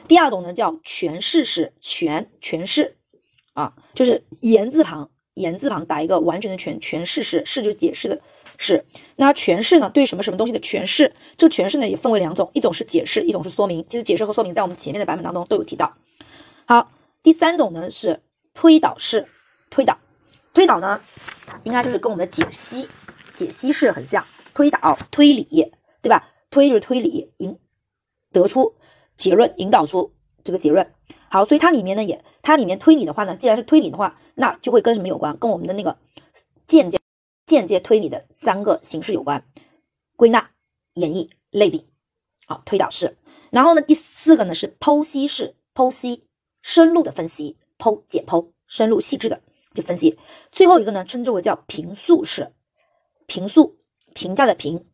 [0.06, 2.96] 第二种呢叫诠释式，诠诠释
[3.52, 8.20] 啊，就是言字旁，言字旁打一个完全的全，诠释式，释就是解释的
[8.56, 8.84] 释。
[9.16, 13.84] 那诠释呢，对什么什么东西的诠释，这个诠释呢也分为两种，一种是解释，一种是说明。
[13.88, 15.94] 其实解释和说明在我们前面的版本当中都有提到。
[16.66, 16.90] 好，
[17.22, 18.20] 第三种呢是。
[18.60, 19.28] 推导式
[19.70, 19.96] 推导，
[20.52, 21.00] 推导呢，
[21.62, 22.88] 应该就是跟我们的解析
[23.32, 24.26] 解析式很像。
[24.52, 26.28] 推导推理，对吧？
[26.50, 27.56] 推就是推理，引
[28.32, 28.74] 得出
[29.16, 30.92] 结论，引导出这个结论。
[31.28, 35.38] 好，所以它里面呢也，它里面推理的话呢，既然是推理的话，那就会跟什么有关？
[35.38, 35.96] 跟我们的那个
[36.66, 36.98] 间接
[37.46, 39.44] 间接推理的三个形式有关：
[40.16, 40.50] 归纳、
[40.94, 41.86] 演绎、类比。
[42.48, 43.16] 好，推导式。
[43.52, 46.24] 然后呢，第四个呢是剖析式，剖析
[46.60, 49.40] 深入的分析，剖解剖深入细致的
[49.74, 50.18] 去分析。
[50.50, 52.52] 最后一个呢，称之为叫评述式，
[53.26, 53.78] 评述
[54.14, 54.86] 评价的评，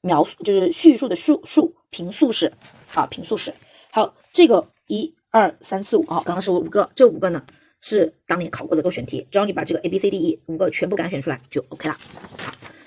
[0.00, 2.52] 描述就是叙述的述述，评述式
[2.94, 3.54] 啊，评述式。
[3.90, 7.46] 好，这个一二三四五啊，刚刚是五个，这五个呢
[7.80, 11.98] 是当年考过的多选题，只要你把这个 A B C D E 五个全部敢选出来就 OK 了。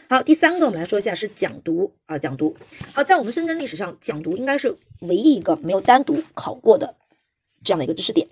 [0.10, 2.56] 好，第三个我们来说一下是讲读啊，讲读。
[2.94, 6.96] 好，在我们深圳历史上，讲读应该是唯一一个没有单独考过的
[7.64, 8.28] 这样的一个知识点。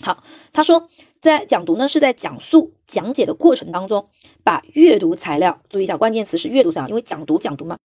[0.00, 0.88] 好，他说
[1.20, 4.08] 在讲读呢是在讲述讲解的过程当中，
[4.44, 7.78] 把阅读材料，注意一下关键词是阅读材料，因为讲读讲读嘛，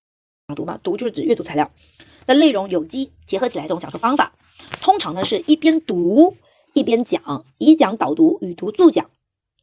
[0.47, 1.71] 讲读嘛，读就是指阅读材料
[2.25, 4.33] 那内容有机结合起来这种讲述方法，
[4.81, 6.37] 通常呢是一边读
[6.73, 9.09] 一边讲，以讲导读，语读助讲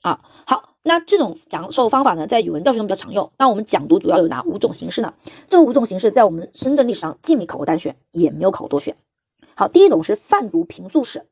[0.03, 0.21] 啊。
[0.47, 0.67] 好。
[0.83, 3.33] 那这种讲授方法呢，在语文教学中比较常用。
[3.37, 5.13] 那我们讲读主要有哪五种形式呢？
[5.47, 8.97] 这五种形式在我们深圳历史上既没考过单选，也没有考过多选。
[9.55, 11.27] 好，第一种是泛读评述式，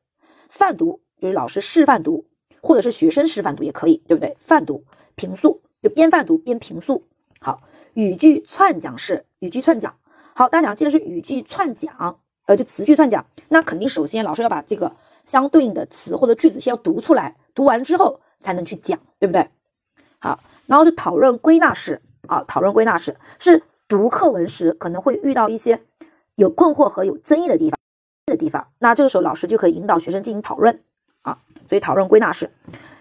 [0.49, 2.25] 泛读就是老师示范读，
[2.61, 4.37] 或者是学生示范读也可以，对不对？
[4.39, 4.83] 泛读
[5.15, 7.05] 评述就边泛读边评述。
[7.39, 7.61] 好，
[7.93, 9.95] 语句串讲式，语句串讲。
[10.33, 13.25] 好，大家想记得是语句串讲，呃，就词句串讲。
[13.47, 18.21] 那肯定首先老师要把这个相对应的词或者句子先要读出来，读完之后。
[18.41, 19.49] 才能去讲，对不对？
[20.17, 25.81] 好，然后是讨论归纳式啊，讨论归纳式是读课文时可能会遇到一些
[26.35, 27.77] 有困惑和有争议的地方
[28.27, 30.81] 的地方，那这个时候老师就可以引导学生进行讨论
[31.29, 32.51] 啊，所以讨论归纳式。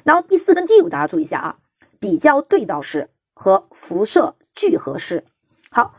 [0.04, 1.56] 然后第四跟第五大家注意一下啊，
[1.98, 5.24] 比较对照式和辐射聚合式。
[5.70, 5.94] 好，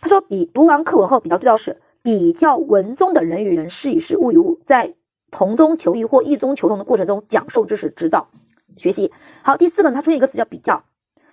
[0.00, 4.94] 他说比读完课文后比较对照式，比较文中的人与人、事与事、物与物，在
[5.30, 8.28] 同中求异或异中求同的过程中讲授知识、指导。
[8.76, 9.12] 学习
[9.42, 10.84] 好，第四个呢，它出现一个词叫比较。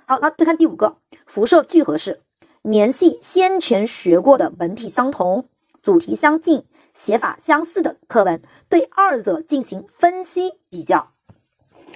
[0.07, 2.21] 好，那再看第五个，辐射聚合式，
[2.63, 5.47] 联系先前学过的本体相同、
[5.83, 11.11] 主题相近、写法相似的课文，对二者进行分析比较。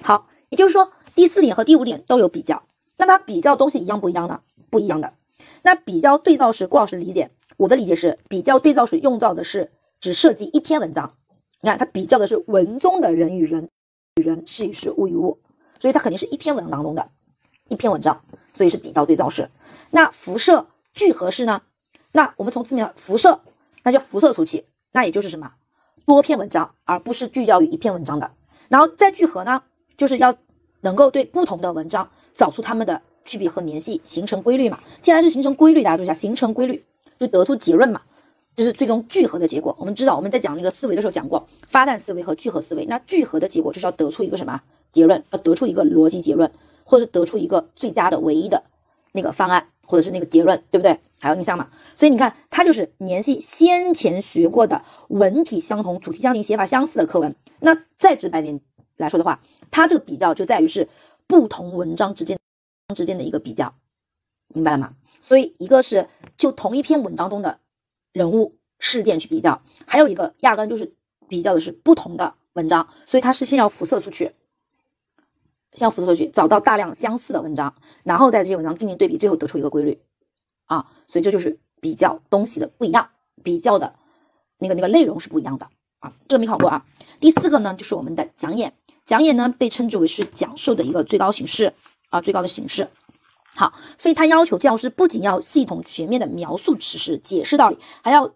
[0.02, 2.62] 好，也就是说第四点和第五点都有比较，
[2.96, 4.42] 那它比较东西一样不一样呢？
[4.70, 5.14] 不一样的。
[5.62, 11.16] 那比较对照式，郭老师理解，我的理解是，比较对照式用到的是只涉及一篇文章。
[11.60, 13.68] 你看，它比较的是文中的人与人。
[14.16, 15.38] 与人事与事物与物，
[15.78, 17.08] 所以它肯定是一篇文章当中的
[17.68, 18.22] 一篇文章，
[18.54, 19.50] 所以是比较对照式。
[19.88, 21.62] 那辐射聚合式呢？
[22.10, 23.40] 那我们从字面辐射，
[23.84, 25.52] 那就辐射出去，那也就是什么
[26.06, 28.30] 多篇文章，而不是聚焦于一篇文章的。
[28.68, 29.62] 然后再聚合呢，
[29.96, 30.36] 就是要
[30.80, 34.80] 能够对不同的文章找出它们的区别和联系，形成规律嘛。
[35.00, 36.84] 既然是形成规律，大家注意一下，形成规律
[37.18, 38.02] 就得出结论嘛。
[38.56, 39.74] 就是最终聚合的结果。
[39.78, 42.84] 我们知道，我们在讲那个思维的时候讲过发散思维和聚合思维。
[42.86, 44.60] 那聚合的结果就是要得出一个什么
[44.92, 45.24] 结论？
[45.30, 46.50] 要得出一个逻辑结论，
[46.84, 48.64] 或者得出一个最佳的、唯一的
[49.12, 50.98] 那个方案，或者是那个结论，对不对？
[51.20, 51.70] 还有印象吗？
[51.94, 57.36] 所以你看，它就是联系先前学过的文体相同、主题相近、写法相似的课文。
[57.60, 58.60] 那再直白点
[58.96, 60.88] 来说的话，它这个比较就在于是
[61.28, 62.38] 不同文章之间
[62.94, 63.74] 之间的一个比较，
[64.48, 64.94] 明白了吗？
[65.20, 67.60] 所以一个是就同一篇文章中的。
[68.12, 70.94] 人物事件去比较，还有一个压根就是
[71.28, 74.34] 比较的是不同的文章，所以它是先要辐射出去，
[75.74, 80.00] 先要辐射出去，找到大量相似的文章，然后在这些文章进行对比，最后得出一个规律
[80.70, 83.10] 啊，所以这就是比较东西的不一样，
[83.42, 83.96] 比较的
[84.56, 85.66] 那个那个内容是不一样的
[85.98, 86.86] 啊，这个没考过啊。
[87.18, 91.74] 第四个呢，就是我们的讲演，讲演呢被称之为是讲授的一个最高形式
[92.10, 92.88] 啊，最高的形式。
[93.56, 98.32] 好，所以他要求教师不仅要系统全面的描述知识、解释道理，还要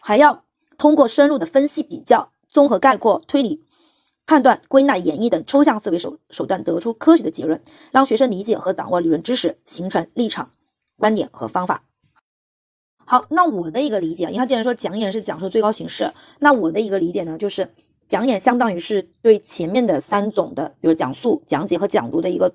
[0.00, 0.44] 还要
[0.76, 3.64] 通过深入的分析、比较、综合概括、推理、
[4.26, 10.50] 判断、归纳、演绎等抽象思维手手段，得出科学的结论，让学生理解和掌握理论知识，形成立场、
[11.00, 11.82] 观点和方法。
[13.04, 17.70] 好，那我的一个理解，你看，既然说讲演是讲述最高形式，那我的一个理解呢，就是
[18.06, 22.54] 讲演相当于是对前面的三种的，比如讲述、讲解和讲读的一个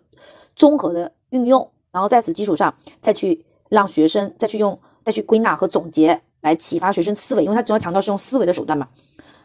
[0.55, 1.71] 综合的运用。
[1.91, 8.87] 然后在此基础上，再去让学生再去用再去归纳和总结，来启发学生思维，因为他主要强调是用思维的手段嘛。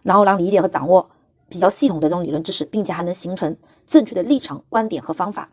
[0.02, 1.10] 然后让理解和掌握
[1.48, 5.50] 比较系统的这种理论知识，并且还能形成正确的立场、观点和方法，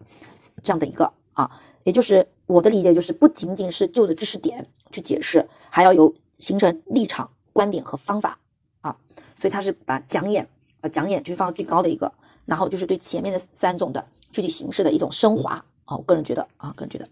[0.64, 8.40] 这样的一个啊，也就是我的理解就是不仅仅是就着知识点去解释，还要有形成立场、观点和方法
[8.82, 8.98] 啊。
[9.38, 10.50] 所以他是把讲演
[10.82, 12.12] 啊讲演就是放到最高的一个，
[12.46, 15.64] 然后就是对前面的三种的具体形式的一种升华。
[15.86, 17.08] 啊，我个人觉得啊，个人觉得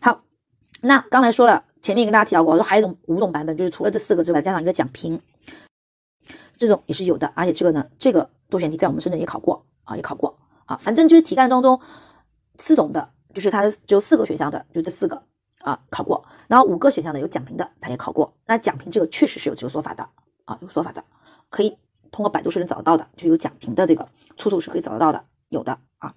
[0.00, 0.22] 好。
[0.80, 5.20] 那刚才说了，前面跟大家提到过，我说还有一种五种版本，就是除了这四个之外，加上一个讲评，
[6.56, 7.30] 这种也是有的。
[7.34, 10.78] 而且这个呢，这个多选题在我们深圳也考过啊，也考过啊。
[10.78, 11.80] 反正就是题干当中
[12.56, 15.24] 四种的，就是它的只有四个选项的，就这四个
[15.58, 18.34] 啊考过，然后五个选项的有讲评的，他也考过。
[18.46, 20.08] 那讲评这个确实是有这个说法的
[20.44, 21.04] 啊，有说法的，
[21.50, 21.76] 可以
[22.12, 26.14] 通过百度是能找得到的，就有讲评的这个出处是可以找得到的，有的啊。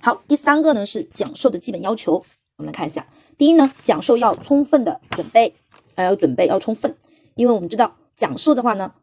[0.00, 2.24] 好，第三个呢是讲授的基本要求，
[2.56, 3.06] 我们来看一下。
[3.38, 5.54] 第一呢，讲授要充分的准备，
[5.94, 6.96] 呃，要准备要充分，
[7.34, 8.94] 因为我们知道讲授的话呢，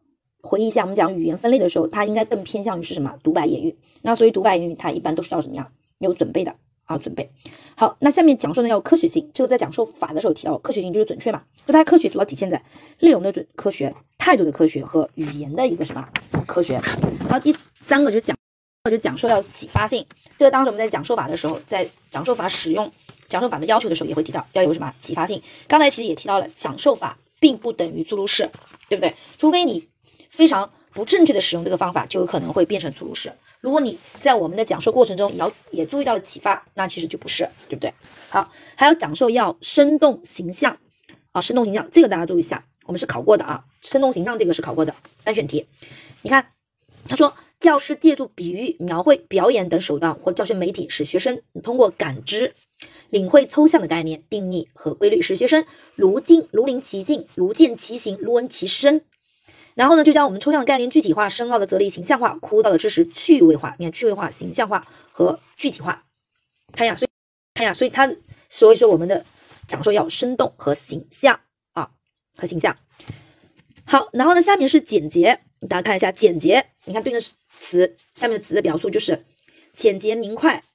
[0.42, 6.56] 回忆一下我们讲语言分类的时候，它应该更偏向于是什么独白言语，那所以独白言语它一般都是要怎么样有准备的。
[6.90, 7.30] 啊，准备
[7.76, 7.98] 好。
[8.00, 11.44] 那下面讲授呢要有科学性，这个在讲授法的时候提到，科学性就是准确嘛。
[11.68, 12.64] 就它科学主要体现在
[13.00, 16.10] 内容的准科学、态度的科学和语言的一个什么
[16.48, 16.82] 科学。
[17.20, 18.36] 然后第三个就是讲，
[18.90, 20.04] 就讲授要启发性。
[20.40, 22.92] 这个当时我们在讲授法的时候，在讲授法使用
[23.28, 25.44] 讲授法的要求的时候，也会提到要有什么启发性。
[25.68, 28.50] 刚才其实也提到了，讲授法并不等于注入式，
[28.90, 29.14] 对不对？
[29.38, 29.88] 除非你
[30.32, 33.32] 非常不正确的使用这个方法，就有可能会变成注入式。
[33.60, 37.94] 如果你在我们的讲授过程中也要也注意到了启发，那其实就不是，对不对？
[38.30, 40.78] 好，还有讲授要生动形象
[41.32, 45.68] 啊，生动形象这个大家注意一下，我们是考过的啊，生动形象这个是考过的单选题。
[46.22, 46.48] 你看，
[47.08, 52.56] 他说教师借助比喻、描绘、表演等手段或教学媒体，使学生通过感知
[53.10, 59.02] 领会抽象的概念、定义和规律，使学生如镜如临其境、如见其形、如闻其声。
[59.80, 63.78] 然后呢，就将我们抽象的概念具体化，深奥的哲理形象化，枯燥的知识趣味化。
[63.80, 66.04] 你看，趣味化、形象化和具体化，
[66.74, 67.10] 看呀，所以
[67.54, 68.14] 看呀，所以它
[68.50, 69.26] 所以说我们的
[69.70, 71.40] 讲授要生动和形象
[71.72, 71.92] 啊，
[72.36, 72.76] 和形象。
[73.86, 75.40] 好，然后呢，下面是简洁，
[75.70, 77.26] 大家看一下简洁，你看对应的
[77.62, 79.24] 词，下面的词的表述就是
[79.78, 80.66] 简洁明快，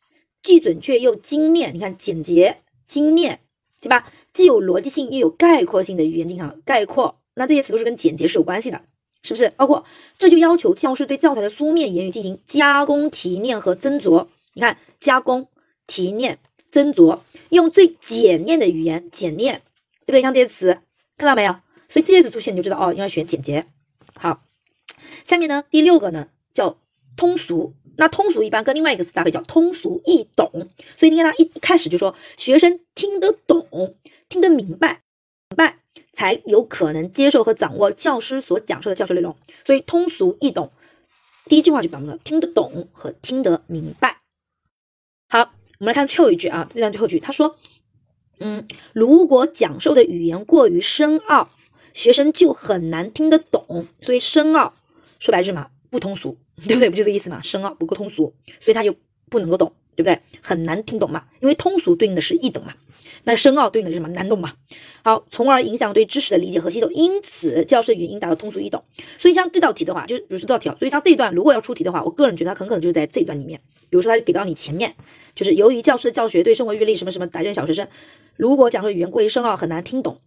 [0.42, 1.74] 既准确又精炼。
[1.74, 3.40] 你看简洁、精炼，
[3.82, 4.10] 对吧？
[4.32, 8.80] 既有逻辑性又有概括性的语言，经常概括，那这些词都是跟简洁是有关系的。
[9.24, 9.84] 是不是包括
[10.18, 14.28] 这就要求教师对教材的书面言语进行加工提炼和斟酌？
[14.52, 15.48] 你看，加工
[15.88, 16.38] 提炼
[16.70, 19.62] 斟酌，用最简练的语言简练，
[20.06, 20.22] 对不对？
[20.22, 20.78] 像这些词，
[21.16, 21.56] 看到没有？
[21.88, 23.66] 所以这些词出现你就知道哦，应该选简洁。
[24.14, 24.42] 好，
[25.24, 26.78] 下面呢，第六个呢叫
[27.16, 27.74] 通俗。
[27.96, 30.50] 那通俗一般跟另外一个词搭配叫通俗易懂。
[30.96, 33.94] 所以你看他一一开始就说学生听得懂，
[34.28, 35.00] 听得明白，
[35.50, 35.78] 明白。
[36.14, 40.72] 才有可能接受和掌握教师所讲授的教学内容，所以通俗易懂。
[41.46, 44.18] 第一句话就表明了听得懂和听得明白。
[45.28, 47.56] 好，我们来看最后一句啊，这段最后一句，他说，
[48.38, 51.50] 嗯，如果讲授的语言过于深奥，
[51.92, 53.86] 学生就很难听得懂。
[54.00, 54.74] 所以深奥
[55.20, 56.88] 说白了嘛，不通俗， 对不对？
[56.88, 57.42] 不就这意思嘛？
[57.42, 58.94] 深奥不够通俗，所以他就
[59.28, 60.20] 不能够懂，对不对？
[60.40, 62.74] 很难听懂嘛，因为通俗对应的是易懂嘛。
[63.24, 64.08] 那深奥对应的是什么？
[64.08, 64.54] 难懂嘛？
[65.02, 66.90] 好，从而影响对知识的理解和吸收。
[66.90, 68.84] 因此，教师语音达到通俗易懂。
[69.18, 73.60] 所以像这道题的话，就比如说这道题啊，所以像这一段如果要出题的话，我个人觉得它很可能就是在这一段里面。
[73.90, 74.94] 比如说，它给到你前面，
[75.34, 77.88] 就是由于教师的教学对生活阅历什么什么，答卷小学生
[78.36, 80.18] 如果讲说语言过于深奥，很难听懂，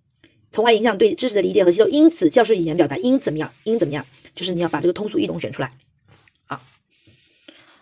[0.51, 1.89] 从而影响对知识的理解和吸收。
[1.89, 3.51] 因此，教师语言表达应怎么样？
[3.63, 4.05] 应怎么样？
[4.35, 5.73] 就是你要把这个通俗易懂选出来。
[6.45, 6.61] 啊，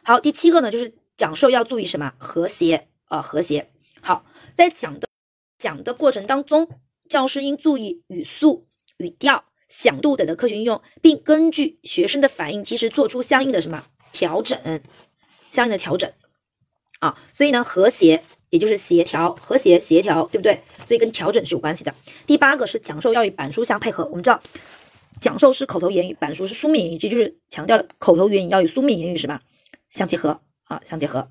[0.04, 2.14] 好，第七个呢，就是讲授要注意什么？
[2.18, 3.70] 和谐啊，和谐。
[4.02, 4.26] 好。
[4.56, 5.08] 在讲的
[5.60, 6.70] 讲的过程当中，
[7.10, 14.82] 教师应注意语速、语调、响度等的科学运用，并根据学生的反应及时做出相应的什么调整，
[15.52, 16.12] 相应的调整
[17.00, 17.18] 啊。
[17.34, 20.62] 所以呢，和谐也就是协调，和谐协调，对不对？
[20.88, 21.94] 所以跟调整是有关系的。
[22.26, 24.06] 第八个是讲授要与板书相配合。
[24.06, 24.42] 我们知道，
[25.20, 29.42] 讲授是口头言语，板书是书面言语，这就是强调了口头言语要与书面言语什么
[29.90, 31.30] 相结合啊，相结合。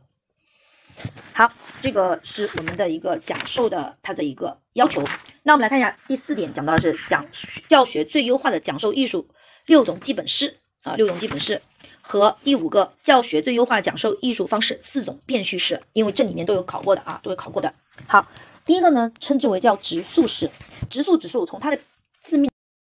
[1.32, 1.52] 好，
[1.82, 5.02] 这个是我们的一个讲授的它的一个要求。
[5.42, 7.26] 那我们来看一下第四点，讲到的是讲
[7.68, 9.28] 教学最优化的讲授艺术
[9.66, 11.60] 六种基本式啊，六种基本式
[12.00, 17.74] 和第五个教学最优化讲授艺术方式四种变序式，因为这里面都有考过的啊，都有考过的。
[18.06, 18.28] 好，
[18.64, 20.50] 第一个呢，称之为叫直述式，
[20.88, 21.78] 直述直述，从它的
[22.22, 22.50] 字面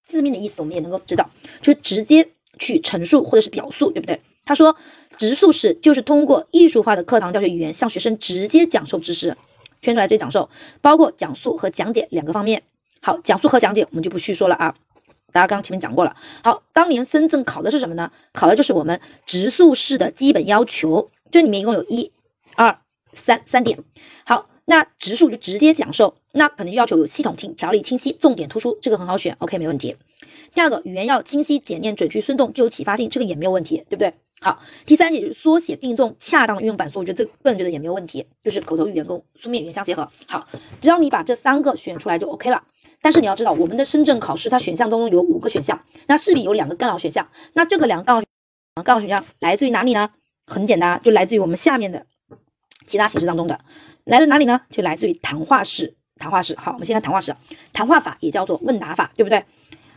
[0.07, 1.29] 字面的意思，我们也能够知道，
[1.61, 4.21] 就是直接去陈述或者是表述，对不对？
[4.45, 4.75] 他说，
[5.17, 9.37] 直述式就是通过艺术化的课堂教学语言向学生直接讲授知识，
[9.81, 10.49] 圈出来这讲授，
[10.81, 12.63] 包括讲述和讲解两个方面。
[13.01, 14.75] 好，讲述和讲解我们就不叙说了啊，
[15.31, 16.15] 大家刚前面讲过了。
[16.43, 18.11] 好，当年深圳考的是什么呢？
[18.33, 22.11] 考的就是我们直述式的基本要求，这里面一共有一、
[22.55, 22.79] 二、
[23.13, 23.83] 三三点。
[24.25, 29.95] 好，那直述就直接讲授，那肯定要求有系统性、条理清晰、重点突出，这个很好选，OK 没问题。
[30.53, 34.13] 第二个，语言要清晰、简练、准确、生动，具有启发性，这个也没有问题，对不对？
[34.43, 40.09] 好，第三点就是缩写并重，恰当的运用板书，我觉得这个人觉得也没有问题，就是口头语言跟书面语言相结合。
[40.27, 40.47] 好，
[40.81, 42.63] 只要你把这三个选出来就 OK 了。
[43.03, 47.29] 但是你要知道，我们的深圳考试它选项当中有五个选项，那势必有两个干扰选项。
[47.53, 48.23] 那这个两个干扰
[48.83, 50.09] 干扰选项来自于哪里呢？
[50.47, 52.07] 很简单，就来自于我们下面的
[52.87, 53.59] 其他形式当中的，
[54.03, 54.61] 来自哪里呢？
[54.71, 55.95] 就来自于谈话式。
[56.17, 56.55] 谈话式。
[56.57, 57.35] 好，我们先看谈话式，
[57.73, 59.45] 谈话法也叫做问答法，对不对？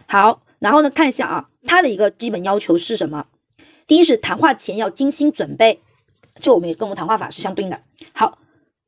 [0.07, 3.27] 好，然后呢，看一下啊，它的一个基本要求是什么？
[3.87, 5.81] 第一是谈话前要精心准备，
[6.41, 7.83] 这我们也跟我们谈话法是相对应的。
[8.13, 8.39] 好，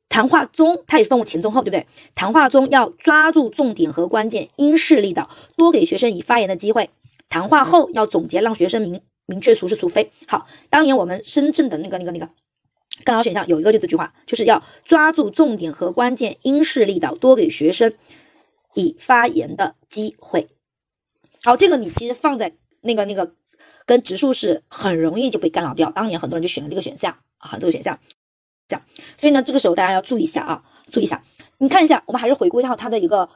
[0.09, 1.87] 谈话中它也是分为前中后，对不对？
[2.15, 6.89] 谈话中要抓住重点和关键，因势利导，多给学生以发言的机会。
[7.29, 10.11] 谈话后要总结，让学生明明确孰是孰非。
[10.27, 12.29] 好，当年我们深圳的那个那个那个。
[13.03, 17.93] 干扰选项有一个就这句话，就是要抓住重点和关键，因势利导，多给学生
[18.73, 20.47] 以发言的机会。
[21.43, 23.33] 好，这个你其实放在那个那个
[23.87, 25.89] 跟植树是很容易就被干扰掉。
[25.89, 27.99] 当年很多人就选了这个选项啊，这个选项
[28.67, 28.85] 这样。
[29.17, 31.23] 所以呢，这个时候大家要注意一下啊，注意一下。
[31.57, 33.27] 你看一下，我们还是回归到它的一个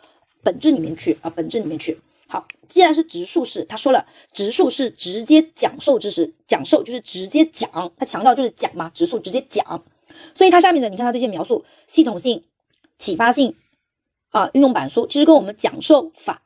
[0.44, 2.00] 本质里面去啊，本质里面去。
[2.28, 9.84] 好，既然是直述式，他说了，直述是直接讲授知识，讲授就是直接讲，他强调就是讲嘛，直述直接讲，
[10.36, 12.44] 所以它下面的你看它这些描述，系统性、
[12.98, 13.56] 启发性
[14.30, 16.42] 啊，运用板书，其实跟我们讲授法，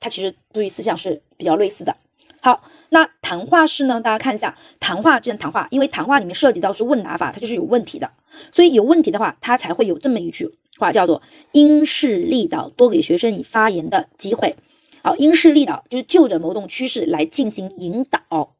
[0.00, 1.96] 它其实注意思想是比较类似的。
[2.40, 4.00] 好，那谈话式呢？
[4.00, 8.12] 大家看一下，谈话这样谈话，因为谈话里面涉及到是问答法，它就是有问题的，
[8.52, 11.22] 所以有问题的话，它才会有这么一句话，叫做
[11.52, 14.56] 因势利导，多给学生以发言的机会。
[15.02, 18.54] 好，因势利导就是就着某种趋势来进行引导，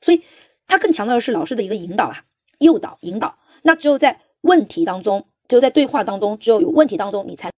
[0.00, 0.22] 所以
[0.66, 2.24] 他更强调的是老师的一个引导啊，
[2.58, 3.36] 诱导、引导。
[3.62, 7.50] 那只有在问题当中，只有在对话当中，只有有问题当中，你才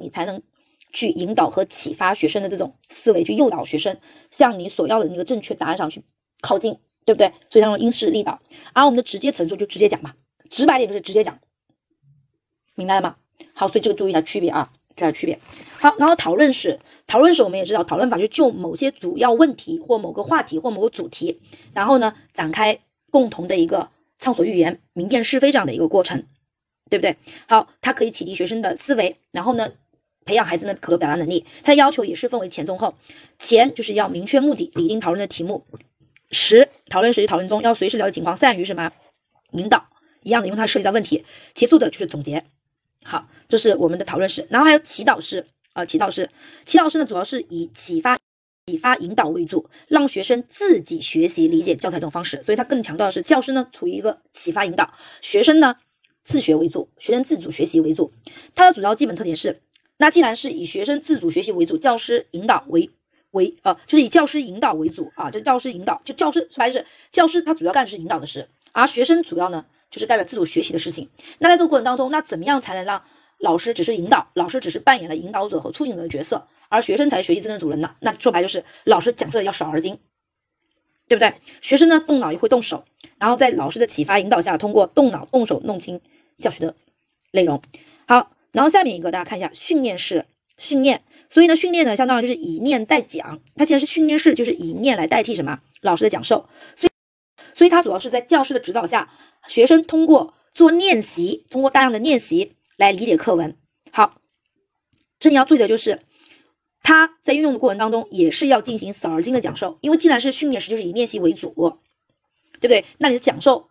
[0.00, 0.42] 你才能
[0.92, 3.98] 去引导和启发学生的这种思维，去诱导学生
[4.30, 6.02] 向你所要的那个正确答案上去
[6.40, 7.32] 靠近，对不对？
[7.48, 8.40] 所以他说因势利导。
[8.72, 10.14] 而我们的直接陈述就直接讲嘛，
[10.48, 11.38] 直白点就是直接讲，
[12.74, 13.16] 明白了吗？
[13.54, 14.72] 好，所以这个注意一下区别啊。
[14.96, 15.38] 这样区别
[15.78, 21.40] 好，然后讨论式，讨论式我们也知道，讨论法就就某些主要问题或某个话题或某个主题，
[21.72, 22.80] 然后呢展开
[23.10, 23.88] 共同的一个
[24.18, 26.26] 畅所欲言、明辨是非这样的一个过程，
[26.90, 27.16] 对不对？
[27.48, 29.72] 好，它可以启迪学生的思维，然后呢
[30.24, 31.46] 培养孩子的口头表达能力。
[31.62, 32.94] 它的要求也是分为前中后，
[33.38, 35.64] 前就是要明确目的，拟定讨论的题目；
[36.30, 38.92] 十讨论时与讨论中要随时了解情况，善于什么
[39.52, 39.88] 引导
[40.22, 41.24] 一样的，因为它涉及到问题。
[41.54, 42.44] 其次的就是总结。
[43.02, 46.30] 好，这是我们的讨论式，然后还有祈祷式啊，祈祷式，
[46.66, 48.18] 祈祷式呢主要是以启发、
[48.66, 54.92] 启发引导为主，让学生自己学习理解教材这种方式，所以它更强调的是教师呢处于一个启发引导，
[55.22, 55.76] 学生呢
[56.22, 58.12] 自学为主，学生自主学习为主。
[58.54, 59.62] 它的主要基本特点是，
[60.00, 62.90] 那既然是以学生自主学习为主，教师引导为
[63.30, 69.66] 为呃，就是以教师引导为主啊，这教师引导，就教师说白就是教师他主要干的是引导的事，而学生主要呢。
[69.90, 71.08] 就是干了自主学习的事情。
[71.40, 73.02] 那在这个过程当中，那怎么样才能让
[73.38, 77.96] 老师只是引导，老师只是扮演了引导者和促进者的角色，而学生才是学习真正的主人呢？
[77.98, 79.98] 那说白就是老师讲课要少而精，
[81.08, 81.34] 对不对？
[81.60, 82.84] 学生呢动脑也会动手，
[83.18, 86.00] 然后在老师的启发引导下，通过动脑动手弄清
[86.38, 86.76] 教学的
[87.32, 87.60] 内容。
[88.52, 90.26] 然后下面一个大家看一下训练式
[90.58, 91.02] 训练。
[91.30, 96.48] 所以呢，训练呢相当于就是以念代讲，它既然是训练式，就是以念来代替什么老师的讲授。
[96.76, 96.90] 所以，
[97.54, 99.10] 所以它主要是在教师的指导下。
[99.48, 103.56] 学生通过做练习，通过大量的练习来理解课文。
[103.90, 104.20] 好，
[105.18, 106.02] 这里要注意的就是，
[106.82, 111.48] 他在运用的过程当中也是要进行少而精的讲授，因为既然是训练时，就是以练习为主，
[112.60, 112.84] 对不对？
[112.98, 113.70] 那你的讲授，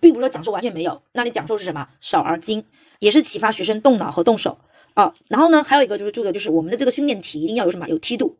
[0.00, 1.88] 并不是说讲授完全没有，那你讲授是什么？
[2.00, 2.64] 少而精，
[3.00, 4.58] 也是启发学生动脑和动手
[4.94, 5.14] 啊。
[5.26, 7.88] 然后呢，还有一个就是注意的就是我们的这个训练题一定要有什么？
[7.88, 8.36] 有梯度，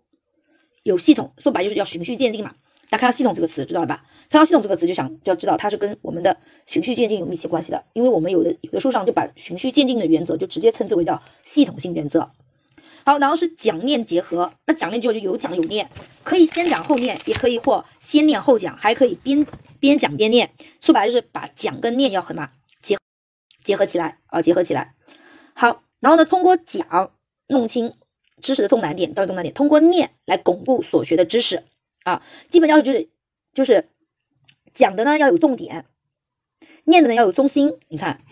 [0.85, 2.55] 有系统，说白就是要循序渐进嘛。
[2.89, 4.05] 大家看到“系统”这个词，知道了吧？
[4.31, 6.37] 看到“系统”这个词，就想就要知道它是跟我们的
[6.67, 7.85] 循序渐进有密切关系的。
[7.93, 12.33] 因为我们有的有的书上就把循序渐进的原则就直接称之为叫系统性原则。
[13.05, 15.89] 好，然后是讲练结合，那讲练就就有讲有练，
[16.25, 19.47] 可以先讲后练，也可以或先练后讲，还可以边
[19.79, 20.51] 边讲边练。
[20.81, 22.51] 说白就是把讲跟练要什么
[23.63, 24.95] 结合起来啊，结合起来。
[25.55, 27.13] 好，然后呢，通过讲
[27.47, 27.95] 弄清
[28.41, 31.65] 知识的重难点，教育重难点，通过念来巩固所学的知识。
[32.05, 33.09] 啊，基本要求就是，
[33.53, 33.89] 就是
[34.75, 35.85] 讲的呢要有重点，
[36.85, 37.79] 念的呢要有中心。
[37.89, 38.23] 你看，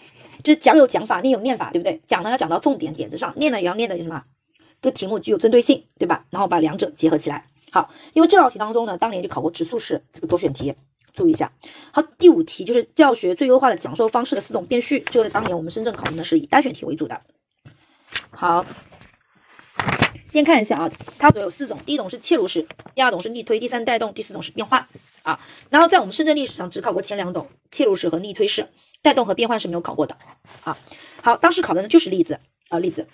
[0.43, 2.01] 就是讲有讲法，念有念法，对不对？
[2.07, 4.25] 讲呢要讲到重点点子上，念呢也要念的什么？
[4.81, 6.25] 这题目具有针对性，对吧？
[6.31, 7.45] 然后把两者结合起来。
[7.71, 10.75] 好，因为这道题当中呢，当年就考过直述式这个多选题，
[11.19, 11.53] 注意一下。
[11.93, 17.21] 好，第五题就是教学最优化的讲授方式的四种变序，这个当年我们深圳考的呢是以单选题为主的。
[18.31, 18.65] 好。
[20.31, 24.87] 先看一下啊，它主要有四种，第一种是切入式，第二种是逆推，第三带动，第四种是变换
[25.23, 25.41] 啊。
[25.71, 28.69] 然后在我们深圳历史上只考过前两种，切入式和逆推式，
[29.01, 30.19] 带动和变换是没有考过的
[30.65, 30.77] 啊。
[31.23, 33.09] 好，当时考的呢就是例子啊，例子，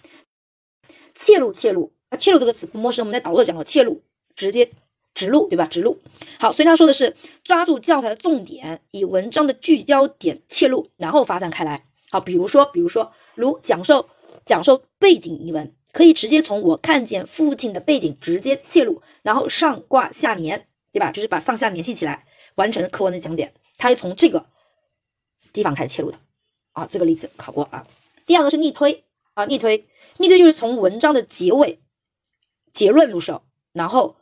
[1.15, 4.03] 切入切入啊，切入这个词不陌生，我们在导论讲过，切入
[4.35, 4.73] 直接
[5.15, 5.67] 直入对吧？
[5.67, 5.99] 直入。
[6.39, 11.87] 好，所以他说的是抓住教材的重点，以文章的聚焦点切入，然后发散开来。
[12.11, 14.09] 好，比如说比如说如讲授
[14.45, 21.13] 讲授背景一文，可以直接从我看见父亲的背景直接切入，然后上挂下联，对吧？
[21.13, 23.55] 就是把上下联系起来，完成课文的讲解。
[23.77, 24.47] 他是从这个
[25.53, 26.19] 地方开始切入的
[26.73, 27.87] 啊，这个例子考过啊。
[28.27, 29.05] 第二个是逆推
[29.35, 29.87] 啊，逆推，
[30.19, 31.81] 逆推就是从文章的结尾、
[32.73, 33.43] 结论入手，
[33.73, 34.17] 然后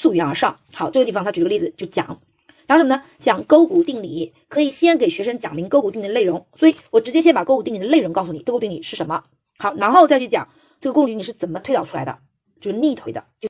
[0.00, 0.60] 溯源而上。
[0.72, 2.20] 好，这个地方他举个例子就讲。
[2.68, 3.02] 讲什么呢？
[3.18, 9.24] 讲勾股定理，可以先给学生讲明勾股定理的内容，所以我直接先把勾股定理的内容告诉你，勾股定理是什么。
[9.56, 12.18] 好，然后再去讲这个勾股定理是怎么推导出来的，
[12.60, 13.48] 就是逆推的，就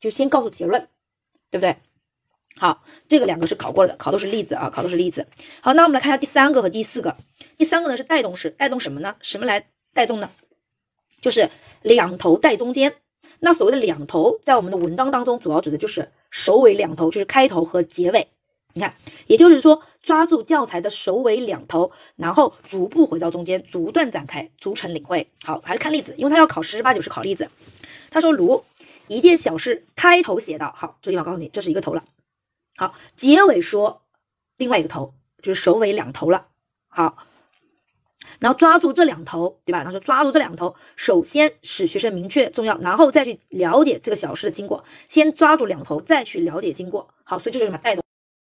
[0.00, 0.86] 就先告诉结论，
[1.50, 1.76] 对不对？
[2.56, 5.26] 好，这个两个是考过了的，考的是例子啊，考的是例子。
[5.60, 7.16] 好，那我们来看一下第三个和第四个。
[7.58, 9.16] 第三个呢是带动式，带动什么呢？
[9.22, 10.30] 什么来带动呢？
[11.20, 11.50] 就是
[11.82, 12.94] 两头带中间。
[13.40, 18.28] 那所谓的两头，在我们的文章当中，主要指的就是首尾两头，就是开头和结尾。
[18.74, 18.94] 你看，
[19.26, 25.28] 也就是说，抓住教材的首尾两头，然后逐步回到中间，逐段展开，逐层领会。
[25.42, 27.48] 好，还是看例子，因为他要考十之八九是考例子。
[28.10, 28.62] 他说，如
[29.08, 32.04] 一件小事，开头写道，好，这地方告诉你，这是一个头了。
[32.76, 34.02] 好，结尾说
[34.56, 36.46] 另外一个头，就是首尾两头了。
[36.88, 37.16] 好。
[38.38, 39.82] 然后抓住这两头，对吧？
[39.84, 44.84] 他说抓住这两头，首先使学生明确重要，然后再去了解这个小事的经过。
[45.08, 47.12] 先抓住两头，再去了解经过。
[47.24, 48.04] 好，所以这是什么带动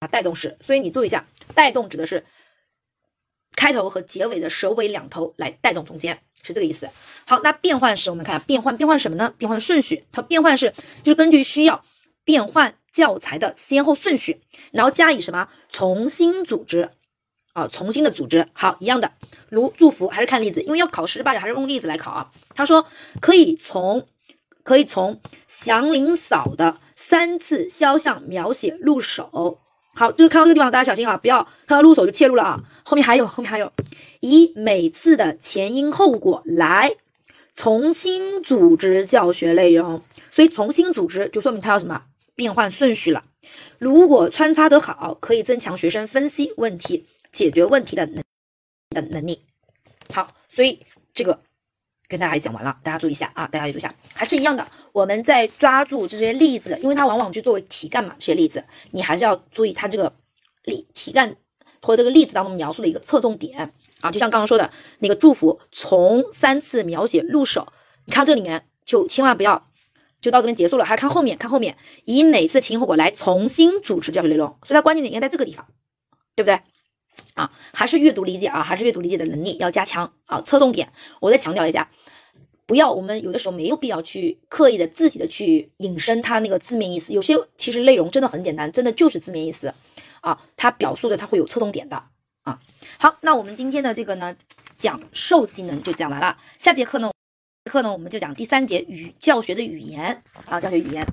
[0.00, 0.08] 啊？
[0.08, 0.56] 带动式。
[0.60, 2.24] 所以你注意一下，带动指的是
[3.56, 6.88] 开头和结尾的首尾两头来带动中间，是这个意思。
[7.26, 9.34] 好，那变换式，我们看变换，变换什么呢？
[9.38, 10.72] 变换的顺序，它变换是
[11.02, 11.84] 就是根据需要
[12.24, 14.40] 变换教材的先后顺序，
[14.72, 16.90] 然后加以什么重新组织。
[17.54, 19.12] 啊，重新的组织好一样的，
[19.48, 22.30] 如祝福还是看例子，因为要考十之八九还是用例子来考啊。
[22.54, 22.84] 他说
[23.20, 24.06] 可以从
[24.64, 29.60] 可以从祥林嫂的三次肖像描写入手。
[29.94, 32.64] 好，就是看到这个地方，大家小心啊，不要看到入手就切入了啊。
[32.82, 33.72] 后面还有，后面还有，
[34.18, 36.96] 以每次的前因后果来
[37.54, 40.02] 重新组织教学内容。
[40.32, 42.02] 所以重新组织就说明他要什么
[42.34, 43.22] 变换顺序了。
[43.78, 47.06] 如果穿插得好，可以增强学生分析问题。
[47.34, 48.22] 解决问题的能
[48.90, 49.42] 的能力，
[50.12, 51.42] 好，所以这个
[52.08, 60.14] 跟大家讲完了，大家注意一下啊，大家注意一下，还是一样的，我们在抓住这些例子，因为它往往就作为题干嘛，这些例子你还是要注意它这个
[60.62, 61.36] 例题干
[61.82, 64.70] 或者这个例子当中描述的一个侧重点啊，就像刚刚说的
[65.00, 67.72] 那个祝福，从三次描写入手，
[68.06, 69.68] 你看这里面就千万不要
[70.20, 75.66] 就到这边结束了，还看后面，看后面，以每次前因后果来重新组织教学内容，所以它关键点应该在这个地方，
[76.36, 76.60] 对不对？
[77.34, 80.40] 啊，还是阅读理解啊，还是阅读理解的能力要加强啊。
[80.42, 81.90] 侧重点，我再强调一下，
[82.66, 89.74] 不要我们有的时候没有必要去刻意的自己的去引申它那个字面意思，有些其实内容真的很简单，真的就是字面意思
[90.20, 92.04] 啊，它表述的它会有侧重点的
[92.42, 92.60] 啊。
[92.98, 94.36] 好，那我们今天的这个呢，
[94.78, 97.10] 讲授技能就讲完了，下节课呢，
[97.70, 101.06] 课呢我们就讲第三节语教学的语言啊，教学语言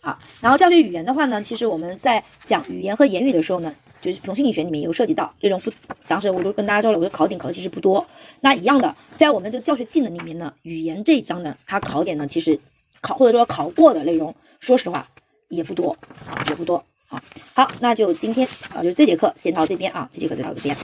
[0.00, 3.74] 啊，然后教学语言的话呢，其实我们在讲语言和言语的时候呢。
[4.02, 5.70] 就是从心理学里面有涉及到内容不，
[6.08, 8.06] 当时我都跟大家说了，我说考点考的其实不多。
[8.40, 12.58] 那一样的，在我们这个教学技能里面呢，语言这一章呢，它考点呢其实
[13.02, 15.06] 考或者说考过的内容，说实话
[15.48, 15.98] 也不多，
[16.48, 17.22] 也不多啊。
[17.52, 20.74] 好，那就今天啊，就这节课先到这边啊，这节课就到这边。